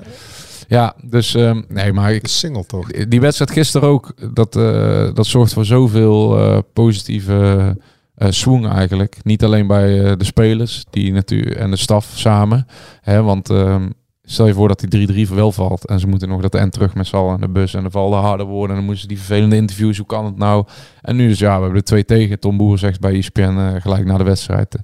[0.67, 2.87] Ja, dus eh, nee, maar ik, De single toch?
[3.07, 7.77] die wedstrijd gisteren ook, dat, eh, dat zorgt voor zoveel eh, positieve
[8.17, 9.17] swing eigenlijk.
[9.23, 12.67] Niet alleen bij eh, de spelers die natuurlijk en de staf samen.
[13.01, 13.89] Hè, want ehm,
[14.23, 16.95] stel je voor dat die 3-3 wel valt en ze moeten nog dat en terug
[16.95, 19.07] met z'n allen aan de bus en dan vallen harde woorden en dan moeten ze
[19.07, 20.65] die vervelende interviews, hoe kan het nou?
[21.01, 22.39] En nu is ja, we hebben er twee tegen.
[22.39, 24.75] Tom Boer zegt bij ESPN eh, gelijk na de wedstrijd.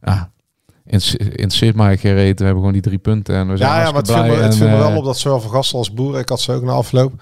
[0.00, 0.30] ja,
[0.86, 2.38] inter- interesseert mij geen reet.
[2.38, 4.28] We hebben gewoon die drie punten en we zijn Ja, ja, maar het viel, me,
[4.28, 6.40] blij het en, viel me wel op dat zowel Van Gastel als Boer, ik had
[6.40, 7.12] ze ook na afloop,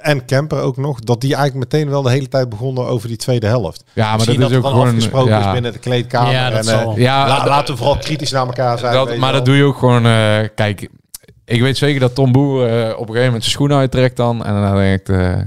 [0.00, 3.16] en Kemper ook nog, dat die eigenlijk meteen wel de hele tijd begonnen over die
[3.16, 3.84] tweede helft.
[3.92, 5.46] Ja, maar Misschien dat is dat ook gewoon afgesproken ja.
[5.46, 6.32] is binnen de kleedkamer.
[6.32, 8.92] Ja, dat en, eh, Ja, la- laten we vooral kritisch naar elkaar zijn.
[8.92, 9.32] Dat, maar wel.
[9.32, 10.06] dat doe je ook gewoon.
[10.06, 10.88] eh, kijk,
[11.44, 14.44] ik weet zeker dat Tom Boer eh, op een gegeven moment zijn schoenen uittrekt dan.
[14.44, 15.44] En dan denkt eh, eh,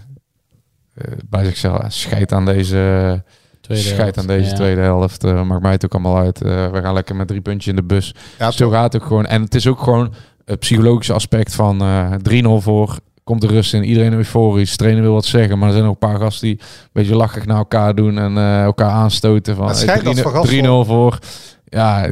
[1.30, 3.24] bij zichzelf, "Ah, scheid aan deze,
[3.62, 4.56] Tweede scheid helft, aan deze ja.
[4.56, 5.24] tweede helft.
[5.24, 6.40] maakt mij het ook allemaal uit.
[6.40, 8.16] We gaan lekker met drie puntjes in de bus.
[8.40, 9.26] Ja, Zo gaat het ook gewoon.
[9.26, 10.14] En het is ook gewoon
[10.46, 12.98] het psychologische aspect van eh 3-0 voor.
[13.24, 14.76] Komt de rust in, iedereen euforisch.
[14.76, 17.46] Trainer wil wat zeggen, maar er zijn ook een paar gasten die een beetje lachig
[17.46, 19.56] naar elkaar doen en eh, elkaar aanstoten.
[19.56, 19.72] Van eh,
[20.04, 21.20] dat 3-0 Van Gastel- 3-0 voor.
[21.66, 22.08] Ja,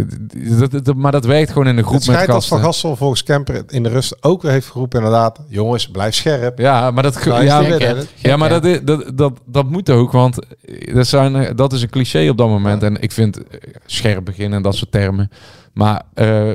[0.60, 2.58] dat, dat- dat- maar dat werkt gewoon in de groep het met schijnt dat gasten.
[2.58, 6.58] Van Gastel volgens Kemper in de rust ook weer heeft geroepen inderdaad, jongens, blijf scherp.
[6.60, 10.40] Ja, maar dat, ja, gek, ja, maar dat, is- dat, dat, dat moet ook, want
[10.94, 12.84] dat, zijn, eh, dat is een cliché op dat moment.
[12.84, 15.30] En ik vind eh, scherp beginnen en dat soort termen.
[15.74, 16.52] Maar eh,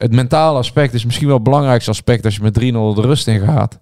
[0.00, 3.26] het mentale aspect is misschien wel het belangrijkste aspect als je met 3-0 de rust
[3.26, 3.78] in gaat.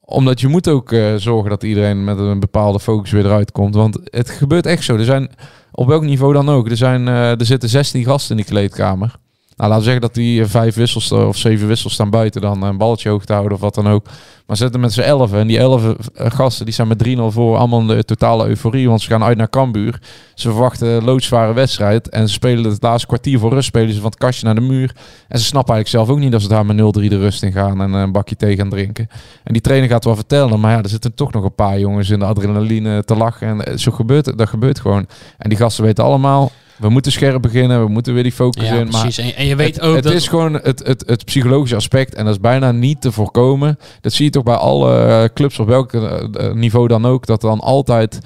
[0.00, 3.74] Omdat je moet ook eh, zorgen dat iedereen met een bepaalde focus weer eruit komt.
[3.74, 4.96] Want het gebeurt echt zo.
[4.96, 5.30] Er zijn,
[5.72, 9.14] op welk niveau dan ook, er, zijn, eh, er zitten 16 gasten in die kleedkamer.
[9.62, 12.40] Nou, laten we zeggen dat die eh, vijf wissels eh, of zeven wissels staan buiten
[12.40, 14.06] dan een balletje hoog te houden of wat dan ook.
[14.46, 15.84] Maar zitten met z'n elfen en die elf
[16.14, 19.36] eh, gasten die zijn met 3-0 voor allemaal de totale euforie, want ze gaan uit
[19.36, 20.00] naar Cambuur.
[20.34, 24.10] Ze verwachten loodzware wedstrijd en ze spelen het laatste kwartier voor rust, spelen ze van
[24.10, 24.96] het kastje naar de muur.
[25.28, 27.52] En ze snappen eigenlijk zelf ook niet dat ze daar met 0-3 de rust in
[27.52, 29.08] gaan en een bakje thee gaan drinken.
[29.44, 32.10] En die trainer gaat wel vertellen, maar ja, er zitten toch nog een paar jongens
[32.10, 35.06] in de adrenaline te lachen en eh, zo gebeurt het, dat gebeurt gewoon.
[35.38, 36.50] En die gasten weten allemaal,
[36.82, 38.88] we moeten scherp beginnen, we moeten weer die focus Ja, in.
[38.88, 39.18] Maar precies.
[39.18, 40.12] En, en je weet het, ook het dat...
[40.12, 43.78] is gewoon het, het, het psychologische aspect en dat is bijna niet te voorkomen.
[44.00, 47.26] Dat zie je toch bij alle eh, clubs op welk eh, eh, niveau dan ook.
[47.26, 48.18] Dat dan altijd,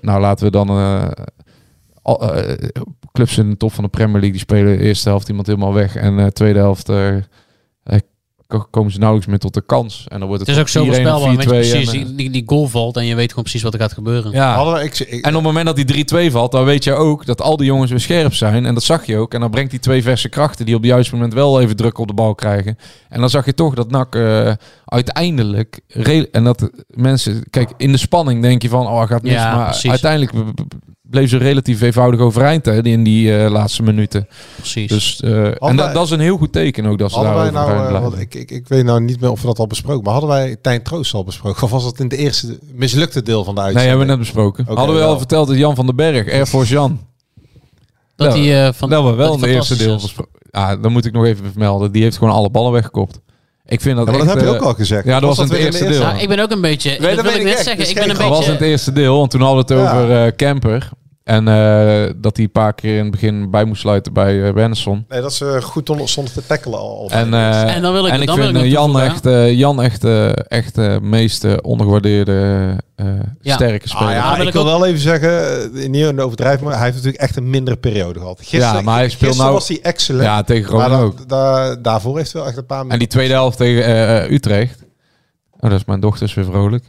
[0.00, 0.68] nou laten we dan
[2.02, 2.32] al-
[3.12, 5.96] clubs in de top van de Premier League die spelen eerste helft iemand helemaal weg
[5.96, 6.92] en de tweede helft
[8.70, 10.04] komen ze nauwelijks meer tot de kans.
[10.08, 11.36] En dan wordt Het het, is ook zo 4-1 of voorspelbaar.
[11.36, 13.74] Weet je 4-2 precies, en, die, die, goal valt en je weet gewoon precies wat
[13.74, 14.32] er gaat gebeuren.
[14.32, 14.54] ja.
[14.54, 16.92] Hadden we, ik, ik, En op het moment dat die 3-2 valt, dan weet je
[16.92, 18.66] ook dat al die jongens weer scherp zijn.
[18.66, 19.34] En dat zag je ook.
[19.34, 21.98] En dan brengt die twee verse krachten die op het juiste moment wel even druk
[21.98, 22.78] op de bal krijgen.
[23.08, 24.52] En dan zag je toch dat NAC eh,
[24.84, 25.80] uiteindelijk...
[26.30, 27.42] En dat mensen...
[27.50, 29.32] Kijk, in de spanning denk je van, oh, gaat mis.
[29.32, 29.90] Ja, maar precies.
[29.90, 30.32] uiteindelijk
[31.10, 34.28] bleef ze relatief eenvoudig overeind hè, in die eh, laatste minuten.
[34.56, 34.88] Precies.
[34.88, 37.50] Dus, eh, en wij- dat, is een heel goed teken ook dat ze daar wij
[37.50, 40.12] nou, want ik, ik, ik weet nou niet meer of we dat al besproken, maar
[40.12, 41.62] hadden wij Tijn Troost al besproken?
[41.62, 43.98] Of was dat in de eerste mislukte deel van de Nee, uitzending?
[43.98, 44.64] hebben we net besproken.
[44.66, 45.18] Hadden we al wel.
[45.18, 47.00] verteld dat Jan van den Berg, Air Force Jan...
[48.16, 50.32] dat Nou, die, eh, van, dat we wel dat in het eerste deel besproken.
[50.50, 51.92] Ja, dan moet ik nog even vermelden.
[51.92, 53.20] Die heeft gewoon alle ballen weggekopt.
[53.66, 55.04] Ik vind dat Ja, maar dat echt, heb je eh, ook al gezegd.
[55.04, 56.00] ja, dat was in het eerste de deel.
[56.00, 56.98] Nou, ik ben ook een beetje...
[57.00, 57.88] dat dat wil ik net zeggen.
[57.88, 58.50] Ik ben een Dat was in beetje...
[58.52, 59.98] het eerste deel, want toen hadden we het Ja.
[60.00, 60.88] over eh, Camper.
[61.24, 64.52] En eh, dat hij een paar keer in het begin bij moest sluiten bij uh,
[64.52, 65.04] Benson.
[65.08, 67.08] Nee, dat ze goed onder- stonden te tackelen al.
[67.10, 69.00] En, de eh, En dan wil ik- en ik dan wil vind ik eh, Jan
[69.00, 72.32] echt, eh, Jan echt, eh, echt eh, meest eh, ondergewaardeerde
[72.96, 73.06] eh,
[73.40, 73.54] Ja.
[73.54, 74.08] sterke speler.
[74.08, 76.62] Ah, ja, wil ik ik wil ook- wel even zeggen, eh, niet in de overdrijving,
[76.64, 78.38] maar hij heeft natuurlijk echt een mindere periode gehad.
[78.38, 80.24] Gisteren, Ja, maar hij speelt gisteren nou- was hij excellent.
[80.24, 81.28] ja, tegen da- ook.
[81.28, 84.30] da- daarvoor heeft hij wel echt een paar En die tweede helft tegen eh, eh,
[84.30, 84.82] Utrecht.
[85.60, 86.84] Oh, dat is mijn dochter is weer vrolijk.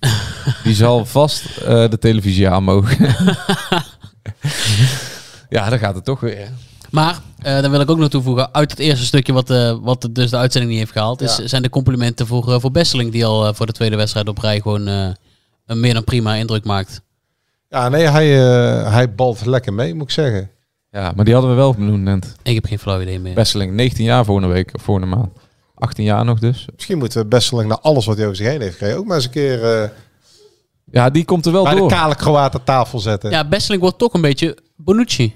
[0.64, 2.98] Die zal vast eh, de televisie aan mogen.
[5.48, 6.48] ja, dan gaat het toch weer.
[6.90, 10.08] Maar, eh, dan wil ik ook nog toevoegen, uit het eerste stukje wat, eh, wat
[10.10, 11.46] dus de uitzending niet heeft gehaald, is, Ja.
[11.46, 14.60] zijn de complimenten voor, eh, voor Besseling, die al voor de tweede wedstrijd op rij
[14.60, 15.08] gewoon eh,
[15.66, 17.00] een meer dan prima indruk maakt.
[17.68, 20.50] Ja, nee, hij, eh, hij balt lekker mee, moet ik zeggen.
[20.90, 22.34] Ja, maar die hadden we wel benoemd net.
[22.42, 23.34] Ik heb geen flauw idee meer.
[23.34, 25.28] Besseling, 19 jaar volgende week, volgende maand.
[25.80, 26.66] 18 jaar nog dus.
[26.74, 29.16] Misschien moeten we Besseling na alles wat hij over zich heen heeft gekregen ook maar
[29.16, 29.88] eens een keer eh,
[30.90, 31.88] Ja, die komt er wel bij de door.
[31.88, 33.30] kale Kroaat aan tafel zetten.
[33.30, 35.34] Ja, Besseling wordt toch een beetje Bonucci.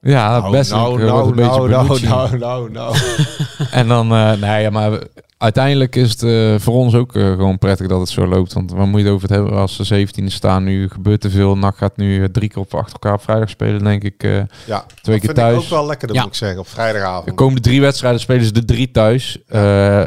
[0.00, 2.06] Ja, Nou, Besseling nou, eh, wordt een nou, beetje nou, Bonucci.
[2.06, 2.96] nou, nou, nou.
[3.70, 4.98] En dan, eh nee, ja, maar
[5.38, 8.52] uiteindelijk is het eh, voor ons ook eh, gewoon prettig dat het zo loopt.
[8.52, 10.64] Want waar moet je het over het hebben als ze 17e staan?
[10.64, 11.56] Nu gebeurt te veel.
[11.56, 14.22] NAC gaat nu eh, drie keer op achter elkaar op vrijdag spelen, denk ik.
[14.22, 14.30] eh.
[14.32, 15.56] Ja, Twee dat keer vind thuis.
[15.56, 16.22] ik ook wel lekker, dat Ja.
[16.22, 17.26] moet ik zeggen, op vrijdagavond.
[17.26, 19.38] De komende drie wedstrijden spelen ze de drie thuis.
[19.48, 20.02] Eh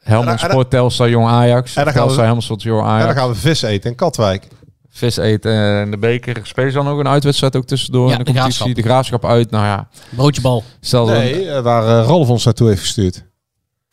[0.00, 1.76] Helmond En en Sport, Telstar, Jong Ajax.
[1.76, 3.06] En dan gaan we- Helmond Sport, Jong En Ajax.
[3.06, 4.46] dan gaan we vis eten in Katwijk.
[4.90, 6.40] Vis eten in de beker.
[6.42, 8.60] Spelen ze dan ook een uitwedstrijd ook tussendoor Ja, in de, de competitie?
[8.62, 8.82] Graafschap.
[8.84, 9.50] De graafschap uit.
[9.50, 10.64] Nou ja, Broodje bal.
[10.80, 13.24] stel Nee, waar Ralf ons naartoe heeft gestuurd.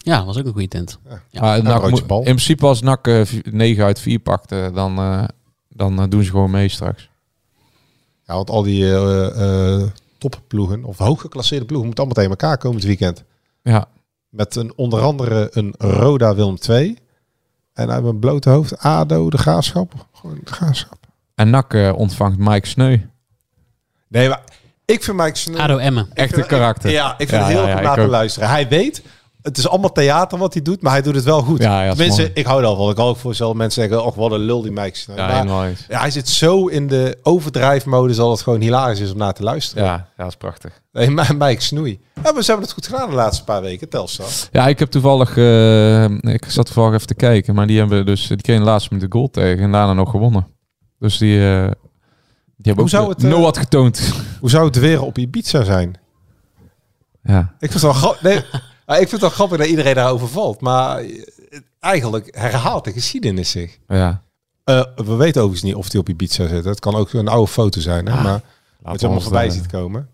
[0.08, 1.00] Ja, was ook een goede tent.
[1.30, 1.58] Ja.
[1.62, 2.18] NAC broodje moet- bal.
[2.18, 5.24] in principe als NAC eh, v- 9 uit 4 pakt, eh, dan, eh,
[5.70, 7.10] dan eh, doen ze gewoon mee straks.
[8.26, 9.88] Ja, want al die eh, eh,
[10.18, 13.24] topploegen, of hooggeclasseerde ploegen, moeten allemaal tegen elkaar komen het weekend.
[13.62, 13.86] Ja,
[14.30, 16.98] Met een, onder andere een Roda Willem 2.
[17.74, 19.94] En uit mijn blote hoofd ADO, de Graafschap.
[20.14, 20.98] Gewoon de Graafschap.
[21.36, 22.98] en NAC eh, ontvangt Mike Sneu.
[24.08, 24.42] Nee, maar
[24.86, 25.58] ik vind Mike Snow...
[25.60, 26.08] ADO Emmen.
[26.14, 26.90] Echt vind- een karakter.
[26.90, 28.50] Ik, ja, ik vind Ja, het heel ja, ja, goed luisteren.
[28.50, 29.04] Hij weet,
[29.48, 31.62] het is allemaal theater wat hij doet, maar hij doet het wel goed.
[31.62, 32.32] Ja, ja, mooi.
[32.34, 32.90] ik hou er al van.
[32.90, 35.18] Ik kan ook voorstellen, mensen zeggen, oh, wat een lul die Mike Snow.
[35.18, 39.18] Ja, Maar- ja, hij zit zo in de overdrijfmodus dat het gewoon hilarisch is om
[39.18, 39.84] naar te luisteren.
[39.84, 40.82] Ja, ja, dat is prachtig.
[40.92, 42.00] Nee, maar Mike Snoei.
[42.24, 44.26] Ja, maar ze hebben het goed gedaan de laatste paar weken, Telstar.
[44.52, 48.28] Ja, ik heb toevallig, eh, ik zat toevallig even te kijken, maar die hebben dus,
[48.28, 50.48] die kregen de laatste minuut de goal tegen en daarna nog gewonnen.
[51.00, 51.62] Dus die, eh,
[52.58, 54.14] die hebben Hoe ook zou het, Noah getoond.
[54.40, 56.00] Hoe zou het weer op Ibiza zijn?
[57.24, 57.56] ja.
[57.60, 58.44] Ik het wel, nee,
[58.88, 60.62] maar ik vind het wel grappig dat iedereen daarover valt.
[60.62, 61.24] Maar eh,
[61.80, 63.78] eigenlijk herhaalt de geschiedenis zich.
[63.88, 64.22] ja.
[64.64, 66.66] Eh, we weten overigens niet of hij op Ibiza zit.
[66.66, 68.06] Het kan ook een oude foto zijn.
[68.06, 68.12] Hè?
[68.14, 68.42] Ah, maar
[68.82, 70.10] wat je allemaal ons voorbij de- ziet komen.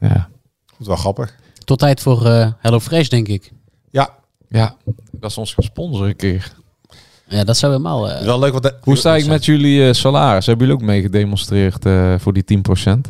[0.00, 0.28] Ja.
[0.66, 1.34] Dat is wel grappig.
[1.64, 3.52] Tot tijd voor eh Hello Fresh, denk ik.
[3.90, 4.14] Ja,
[4.48, 4.76] ja,
[5.12, 6.52] dat is ons gaan sponsoren een keer.
[7.26, 8.04] Ja, dat zou helemaal...
[8.06, 8.52] eh, het is wel leuk.
[8.52, 10.46] Want de- Hoe sta ik met jullie eh, salaris?
[10.46, 13.00] Hebben jullie ook mee gedemonstreerd eh, voor die 10%?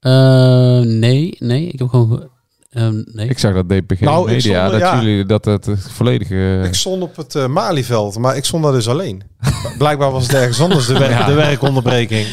[0.00, 1.66] eh, nee, nee.
[1.68, 2.30] Ik heb gewoon...
[2.72, 3.28] eh, nee.
[3.28, 5.02] Ik zag dat DPG Nou, Media, stond dat ja.
[5.02, 6.62] jullie dat het volledige...
[6.64, 9.22] Ik stond op het eh, Malieveld, maar ik stond daar dus alleen.
[9.78, 11.26] Blijkbaar was het ergens anders de, werk, Ja.
[11.26, 12.26] de werkonderbreking.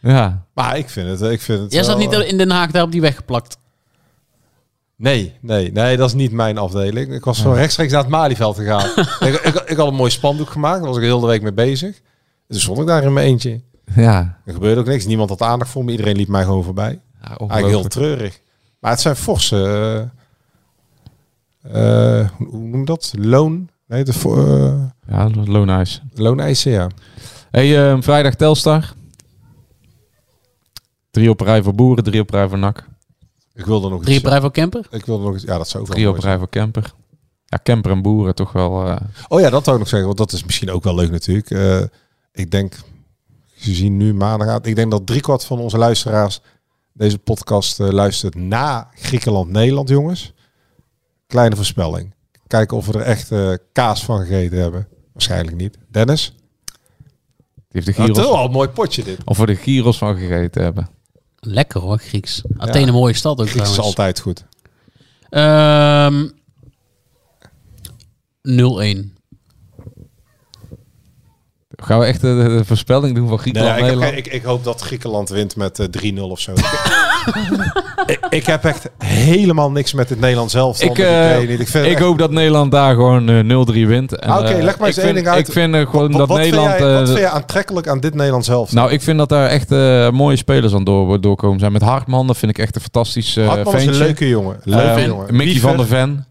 [0.00, 2.70] ja, Maar ik vind het, ik vind het Jij zat niet eh, in Den Haag
[2.70, 3.58] daar op die weg geplakt.
[4.96, 7.12] Nee, nee, nee, dat is niet mijn afdeling.
[7.12, 8.90] Ik was zo rechtstreeks naar het Malieveld gegaan.
[9.28, 11.52] ik, ik, ik had een mooi spandoek gemaakt, daar was ik de hele week mee
[11.52, 11.96] bezig.
[11.96, 12.02] En
[12.48, 13.60] toen stond ik daar in mijn eentje.
[13.94, 14.38] ja.
[14.44, 17.00] Er gebeurde ook niks, niemand had aandacht voor me, iedereen liep mij gewoon voorbij.
[17.22, 18.40] ja Eigenlijk heel treurig.
[18.80, 20.10] Maar het zijn forse...
[21.62, 23.12] eh, eh, hoe noem je dat?
[23.18, 23.68] Loon?
[23.86, 26.02] Nee, de fo- eh, Ja, loonhuis.
[26.14, 26.86] looneisen, ja.
[27.50, 28.92] Hey, eh, vrijdag Telstar.
[31.10, 32.88] Drie op rij voor boeren, drie op rij voor nak.
[33.54, 34.24] Ik wilde nog Drie iets...
[34.24, 34.86] op rij voor camper.
[34.90, 35.44] Ik wilde nog iets...
[35.44, 36.92] Ja, dat zou ook Drie op rij voor camper.
[37.46, 38.86] Ja, camper en boeren toch wel...
[38.86, 38.96] eh,
[39.28, 41.50] Oh ja, dat wou ik nog zeggen, want dat is misschien ook wel leuk natuurlijk.
[41.50, 41.80] Eh,
[42.32, 42.74] ik denk,
[43.56, 46.40] ze zien nu maandag ik denk dat driekwart van onze luisteraars
[46.92, 50.32] deze podcast eh, luistert na Griekenland-Nederland, jongens.
[51.26, 52.14] Kleine voorspelling.
[52.46, 54.88] Kijken of we er echt eh, kaas van gegeten hebben.
[55.12, 55.78] Waarschijnlijk niet.
[55.88, 56.34] Dennis?
[57.70, 59.18] die heeft de Dat is gyros, wel een mooi potje dit.
[59.24, 60.88] of we de gyros van gegeten hebben.
[61.36, 62.42] Lekker hoor, Grieks.
[62.56, 64.44] Athene, een mooie stad ook Grieks is altijd goed.
[65.28, 66.28] Ehm
[68.42, 69.19] 0-1.
[71.82, 74.14] Gaan we echt de, voorspelling doen van Nee, Griekenland, ik, heb Nederland?
[74.24, 76.52] geen- ik, ik hoop dat Griekenland wint met eh, 3-0 of zo.
[78.06, 80.82] ik, ik heb echt helemaal niks met het Nederlands zelf.
[80.82, 81.60] Ik, eh, niet.
[81.60, 84.16] Ik, vind Ik echt- hoop dat Nederland daar gewoon eh, 0-3 wint.
[84.18, 85.46] En, Ah, Oké, eh, leg maar eens ik één vind- ding uit.
[85.48, 86.68] Ik vind eh, gewoon Wat- dat wat Nederland...
[86.68, 88.72] Vind jij, wat eh, vind jij aantrekkelijk aan dit Nederlands zelf?
[88.72, 91.72] nou, ik vind dat daar echt eh, mooie spelers aan door, doorkomen zijn.
[91.72, 94.60] Met Hartman, dat vind ik echt een fantastisch uh, Hartman is een leuke jongen.
[94.64, 95.36] Leuke Eh, jongen.
[95.36, 96.24] Mickey van der Ven.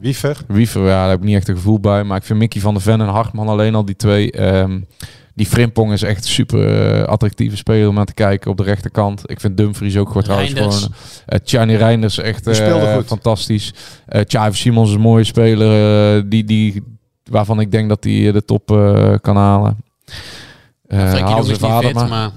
[0.00, 0.36] Wiever.
[0.46, 2.04] Wiever, ja, daar heb ik niet echt een gevoel bij.
[2.04, 4.30] Maar ik vind Mickey van der Ven en Hartman alleen al die twee.
[4.30, 4.80] ehm,
[5.34, 8.62] die Frimpong is echt een super eh, attractieve speler om naar te kijken op de
[8.62, 9.30] rechterkant.
[9.30, 10.76] Ik vind Dumfries ook gewoon trouwens Reinders.
[10.76, 10.96] gewoon...
[11.26, 13.06] eh Tjani Reinders echt eh, goed.
[13.06, 13.74] fantastisch.
[14.06, 16.82] Eh Tjave Simons is een mooie speler eh, die, die,
[17.30, 19.76] waarvan ik denk dat hij de top eh, kan halen.
[20.86, 22.08] Eh Frenkie de is niet vader fit, maar.
[22.08, 22.30] maar...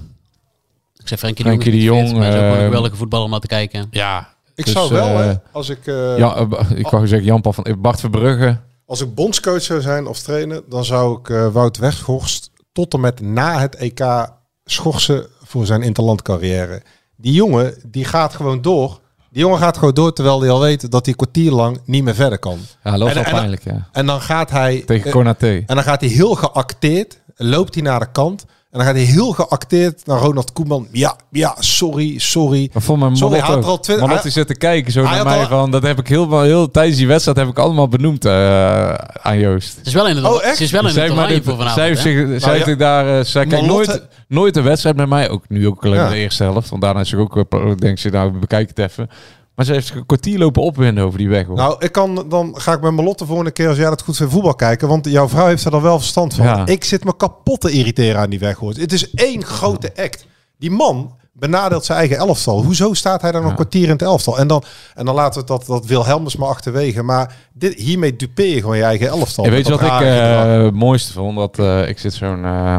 [0.96, 2.50] Ik zeg Frenkie de Jong Frenkie is de niet fit, Jong, maar hij is ook
[2.50, 3.86] een ehm, geweldige voetballer om naar te kijken.
[3.90, 7.26] Ja, Ik Dus, zou wel, eh, hè, als ik, eh, ja eh, ik wou zeggen
[7.28, 7.76] Jan-Paul van...
[7.78, 8.58] Bart Verbrugge.
[8.86, 13.00] als ik bondscoach zou zijn of trainer, dan zou ik eh, Wout Weghorst tot en
[13.00, 14.28] met na het EK
[14.64, 16.82] schorsen voor zijn interlandcarrière.
[17.16, 19.00] Die jongen, die gaat gewoon door.
[19.30, 22.14] Die jongen gaat gewoon door terwijl hij al weet dat hij kwartier lang niet meer
[22.14, 22.58] verder kan.
[22.84, 23.88] Ja, loopt En- wel en- pijnlijk, ja.
[23.92, 25.62] En dan gaat hij Tegen eh, Konaté.
[25.66, 28.44] En dan gaat hij heel geacteerd, loopt hij naar de kant.
[28.72, 30.86] En dan gaat hij heel geacteerd naar Ronald Koeman.
[30.90, 32.70] Ja, ja, sorry, sorry.
[32.72, 35.08] Maar voor mijn Sorry, hij had er al twintig- Malotti zit te kijken zo hij
[35.08, 37.58] naar had mij al- van, dat heb ik heel, heel tijdens die wedstrijd heb ik
[37.58, 39.76] allemaal benoemd eh, aan Joost.
[39.76, 40.60] Het is wel in het, Oh, echt?
[40.60, 41.74] Is wel in Zij het maar dit- voor vanavond.
[41.74, 42.64] zij zich, Nou, ja.
[42.64, 45.98] zich daar, zij kijkt Malotte- nooit, nooit een wedstrijd met mij, ook nu ook alleen
[45.98, 46.08] Ja.
[46.08, 49.08] de eerste helft, want daarna is ze ook, eh, denk ze, nou bekijk het even.
[49.54, 51.46] Maar ze heeft een kwartier lopen opwinden over die weg.
[51.46, 51.56] Hoor.
[51.56, 54.16] Nou, ik kan, dan ga ik met mijn Lotte volgende keer als jij dat goed
[54.16, 54.88] vindt voetbal kijken.
[54.88, 56.44] Want jouw vrouw heeft er dan wel verstand van.
[56.44, 56.66] Ja.
[56.66, 58.56] Ik zit me kapot te irriteren aan die weg.
[58.56, 58.72] Hoor.
[58.74, 60.26] Het is één grote act.
[60.58, 62.62] Die man benadeelt zijn eigen elftal.
[62.62, 63.54] Hoezo staat hij dan een Ja.
[63.54, 64.38] kwartier in het elftal?
[64.38, 64.62] En dan,
[64.94, 67.02] en dan laten we dat, dat Wilhelmus maar achterwege.
[67.02, 69.44] Maar dit, hiermee dupeer je gewoon je eigen elftal.
[69.44, 71.36] Ja, weet je wat ik eh, het mooiste vond?
[71.36, 72.76] Dat eh, ik zit zo'n, eh,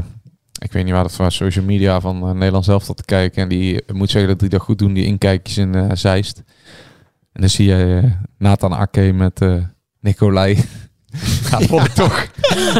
[0.59, 3.41] ik weet niet waar dat van social media van Nederland zelf te kijken.
[3.41, 6.41] En die moet zeggen dat die dat goed doen, die inkijkjes in Zeist.
[7.33, 9.53] En dan zie je eh, Nathan Ake met eh
[9.99, 10.57] Nicolai.
[11.51, 12.27] Ja, vond ik toch,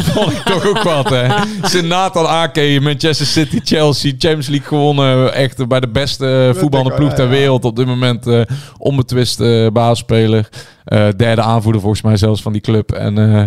[0.02, 1.44] vond ik toch ook wat, hè.
[1.64, 5.34] Zit Nathan Ake, Manchester City, Chelsea, Champions League gewonnen.
[5.34, 7.66] Echt bij de beste voetballende ploeg ter wereld.
[7.66, 8.42] Op dit moment eh
[8.78, 10.50] onbetwist eh baasspeler.
[10.84, 12.92] Eh, derde aanvoerder volgens mij zelfs van die club.
[12.92, 13.46] En eh,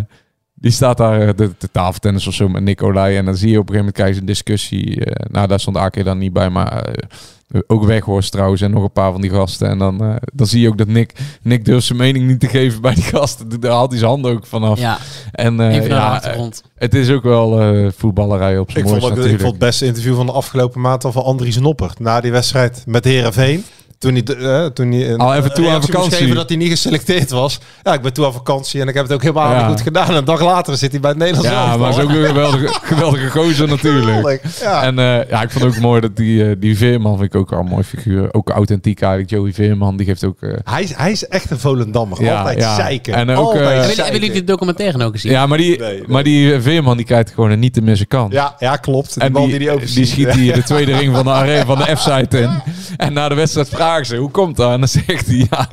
[0.60, 3.16] die staat daar eh, de, de tafeltennis of zo met Nicolai.
[3.16, 5.04] En dan zie je op een gegeven moment krijg je een discussie.
[5.04, 8.82] eh, nou, daar stond Ake dan niet bij, maar eh, ook Weghorst trouwens en nog
[8.82, 9.68] een paar van die gasten.
[9.68, 12.80] En dan, dan zie je ook dat Nick, Nick durft zijn mening niet te geven
[12.80, 13.60] bij die gasten.
[13.60, 14.78] Daar haalt hij zijn handen ook vanaf.
[14.78, 14.98] Ja,
[15.32, 18.90] En eh, even naar de ja, het is ook wel eh, voetballerij op zijn Ik
[18.90, 21.98] vond, ook, ik vond het beste interview van de afgelopen maand al van Andries Noppert.
[21.98, 23.64] Na die wedstrijd met Herenveen.
[23.98, 26.18] Toen hij, eh, toen hij een Al even toe aan reactie moest vakantie.
[26.18, 27.58] geven dat hij niet geselecteerd was.
[27.82, 29.56] Ja, ik ben toe aan vakantie en ik heb het ook helemaal Ja.
[29.58, 30.08] niet goed gedaan.
[30.08, 31.78] En een dag later zit hij bij het Nederlands Ja, elftal.
[31.78, 34.16] maar is ook een geweldige, geweldige gozer natuurlijk.
[34.16, 34.82] Geweldig, Ja.
[34.82, 37.52] En eh, ja, ik vond ook mooi dat die, eh, die Veerman, vind ik ook
[37.52, 38.28] al een mooi figuur.
[38.34, 39.30] Ook authentiek eigenlijk.
[39.32, 40.42] Joey Veerman, die geeft ook...
[40.42, 42.22] eh, hij, is, hij is echt een Volendammer.
[42.22, 42.74] Ja, Altijd ja.
[42.74, 43.14] zeiken.
[43.14, 44.02] En ook, Altijd eh, Hebben, zeiken.
[44.04, 45.32] hebben jullie de documentaire nou gezien?
[45.32, 46.02] ja, maar die, Nee, nee.
[46.06, 48.32] maar die Veerman, die krijgt gewoon een niet te missen kans.
[48.34, 49.14] Ja, ja, klopt.
[49.14, 50.08] Die En bal die, die, die die, overziet.
[50.08, 52.50] schiet hij de tweede ring van de, arena, van de F-site in.
[52.96, 54.72] En na de wedstrijd vragen ze, hoe komt dat?
[54.72, 55.68] En dan zegt hij, ja,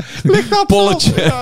[0.67, 1.13] polletje.
[1.21, 1.39] Ja,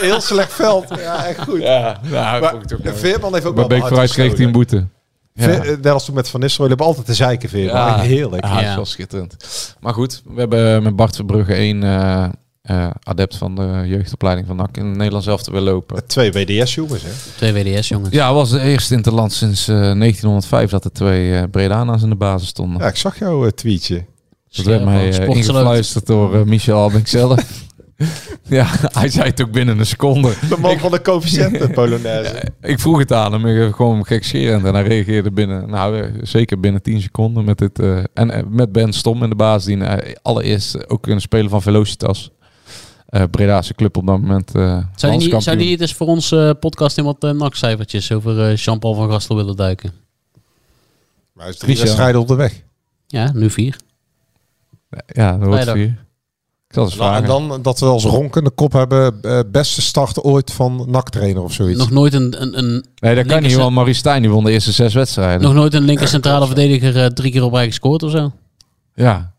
[0.00, 0.84] heel slecht veld.
[0.98, 1.60] Ja, echt goed.
[1.62, 2.94] Ja, nou, Maar.
[2.94, 4.86] Veerman heeft ook wel Beek hard vooruit kreeg hij een boete.
[5.32, 5.44] Ja.
[5.44, 6.68] Ve- eh, Net als toen met Van Nistelrooy.
[6.68, 7.76] Hebben altijd te zeiken, Veerman.
[7.76, 7.98] Ja.
[7.98, 8.44] Heerlijk.
[8.44, 8.74] Ja, dat is Ja.
[8.74, 9.36] wel schitterend.
[9.80, 12.24] Maar goed, we hebben met Bart Verbrugge één eh,
[12.62, 16.06] eh, adept van de jeugdopleiding van NAC in het Nederlands zelf te willen lopen.
[16.06, 17.08] Twee WDS-jongens, hè?
[17.36, 18.10] Twee WDS, jongens.
[18.14, 21.42] Ja, het was de eerste in het land sinds eh, 1905 dat er twee eh
[21.50, 22.80] Bredana's in de basis stonden.
[22.80, 24.04] Ja, ik zag jouw tweetje.
[24.56, 25.36] Dat werd mij Sportsloot.
[25.36, 27.62] ingefluisterd door eh, Michel Albink zelf.
[28.42, 30.34] ja, hij zei het ook binnen een seconde.
[30.48, 32.52] De man van de coëfficiënten Polonaise.
[32.60, 34.64] Ik vroeg het aan hem, ik- gewoon gekscherend.
[34.64, 37.44] En hij reageerde binnen, nou eh, zeker binnen 10 seconden.
[37.44, 39.82] Met dit, eh, en met Ben Stom in de baas, die
[40.22, 42.30] allereerst ook een speler van Velocitas.
[43.06, 44.54] eh Breda's club op dat moment.
[44.54, 48.54] eh Zou die, zou die eens voor ons eh, podcast in wat uh, nakcijfertjes over
[48.54, 49.92] Jean-Paul van Gastel willen duiken?
[51.32, 51.84] Maar hij is drie Michel.
[51.84, 52.62] wedstrijden op de weg.
[53.06, 53.76] Ja, nu vier.
[55.06, 59.22] Ja, dat wordt eens Nou, en dan dat we als ronkende kop hebben.
[59.22, 61.78] eh, beste starter ooit van NAC-trainer of zoiets.
[61.78, 64.50] Nog nooit een, een, een, nee, dat kan niet, want Maurice Stijn die won de
[64.50, 65.40] eerste zes wedstrijden.
[65.42, 68.32] nog nooit een linker centrale verdediger eh, drie keer op rij gescoord of zo?
[68.94, 69.32] Ja,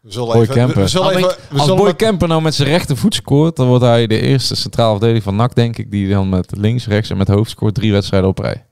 [0.00, 0.54] we zullen Boy even...
[0.54, 0.82] We, Kemper.
[0.82, 3.56] we zullen Albink, even we Als zullen Boy met- Kemper nou met zijn rechtervoet scoort,
[3.56, 6.86] dan wordt hij de eerste centraal verdediger van NAC, denk ik, die dan met links,
[6.86, 8.64] rechts en met hoofd scoort drie wedstrijden op rij.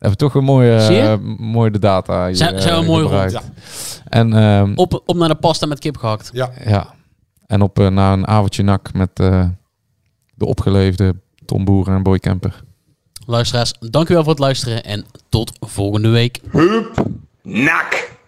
[0.00, 3.02] We hebben toch een mooie, eh, mooie de data hier Zijn- zijn we eh, mooi
[3.02, 3.32] gebruikt.
[3.32, 6.30] rond, En, ehm, Op, op naar de pasta met kip gehakt.
[6.32, 6.50] Ja.
[6.64, 6.94] ja.
[7.46, 9.48] en op eh, na een avondje NAC met eh,
[10.34, 12.62] de opgeleefde Tom Boeren en Boy Kemper.
[13.26, 16.40] Luisteraars, dank u wel voor het luisteren en tot volgende week.
[17.42, 18.18] Nak.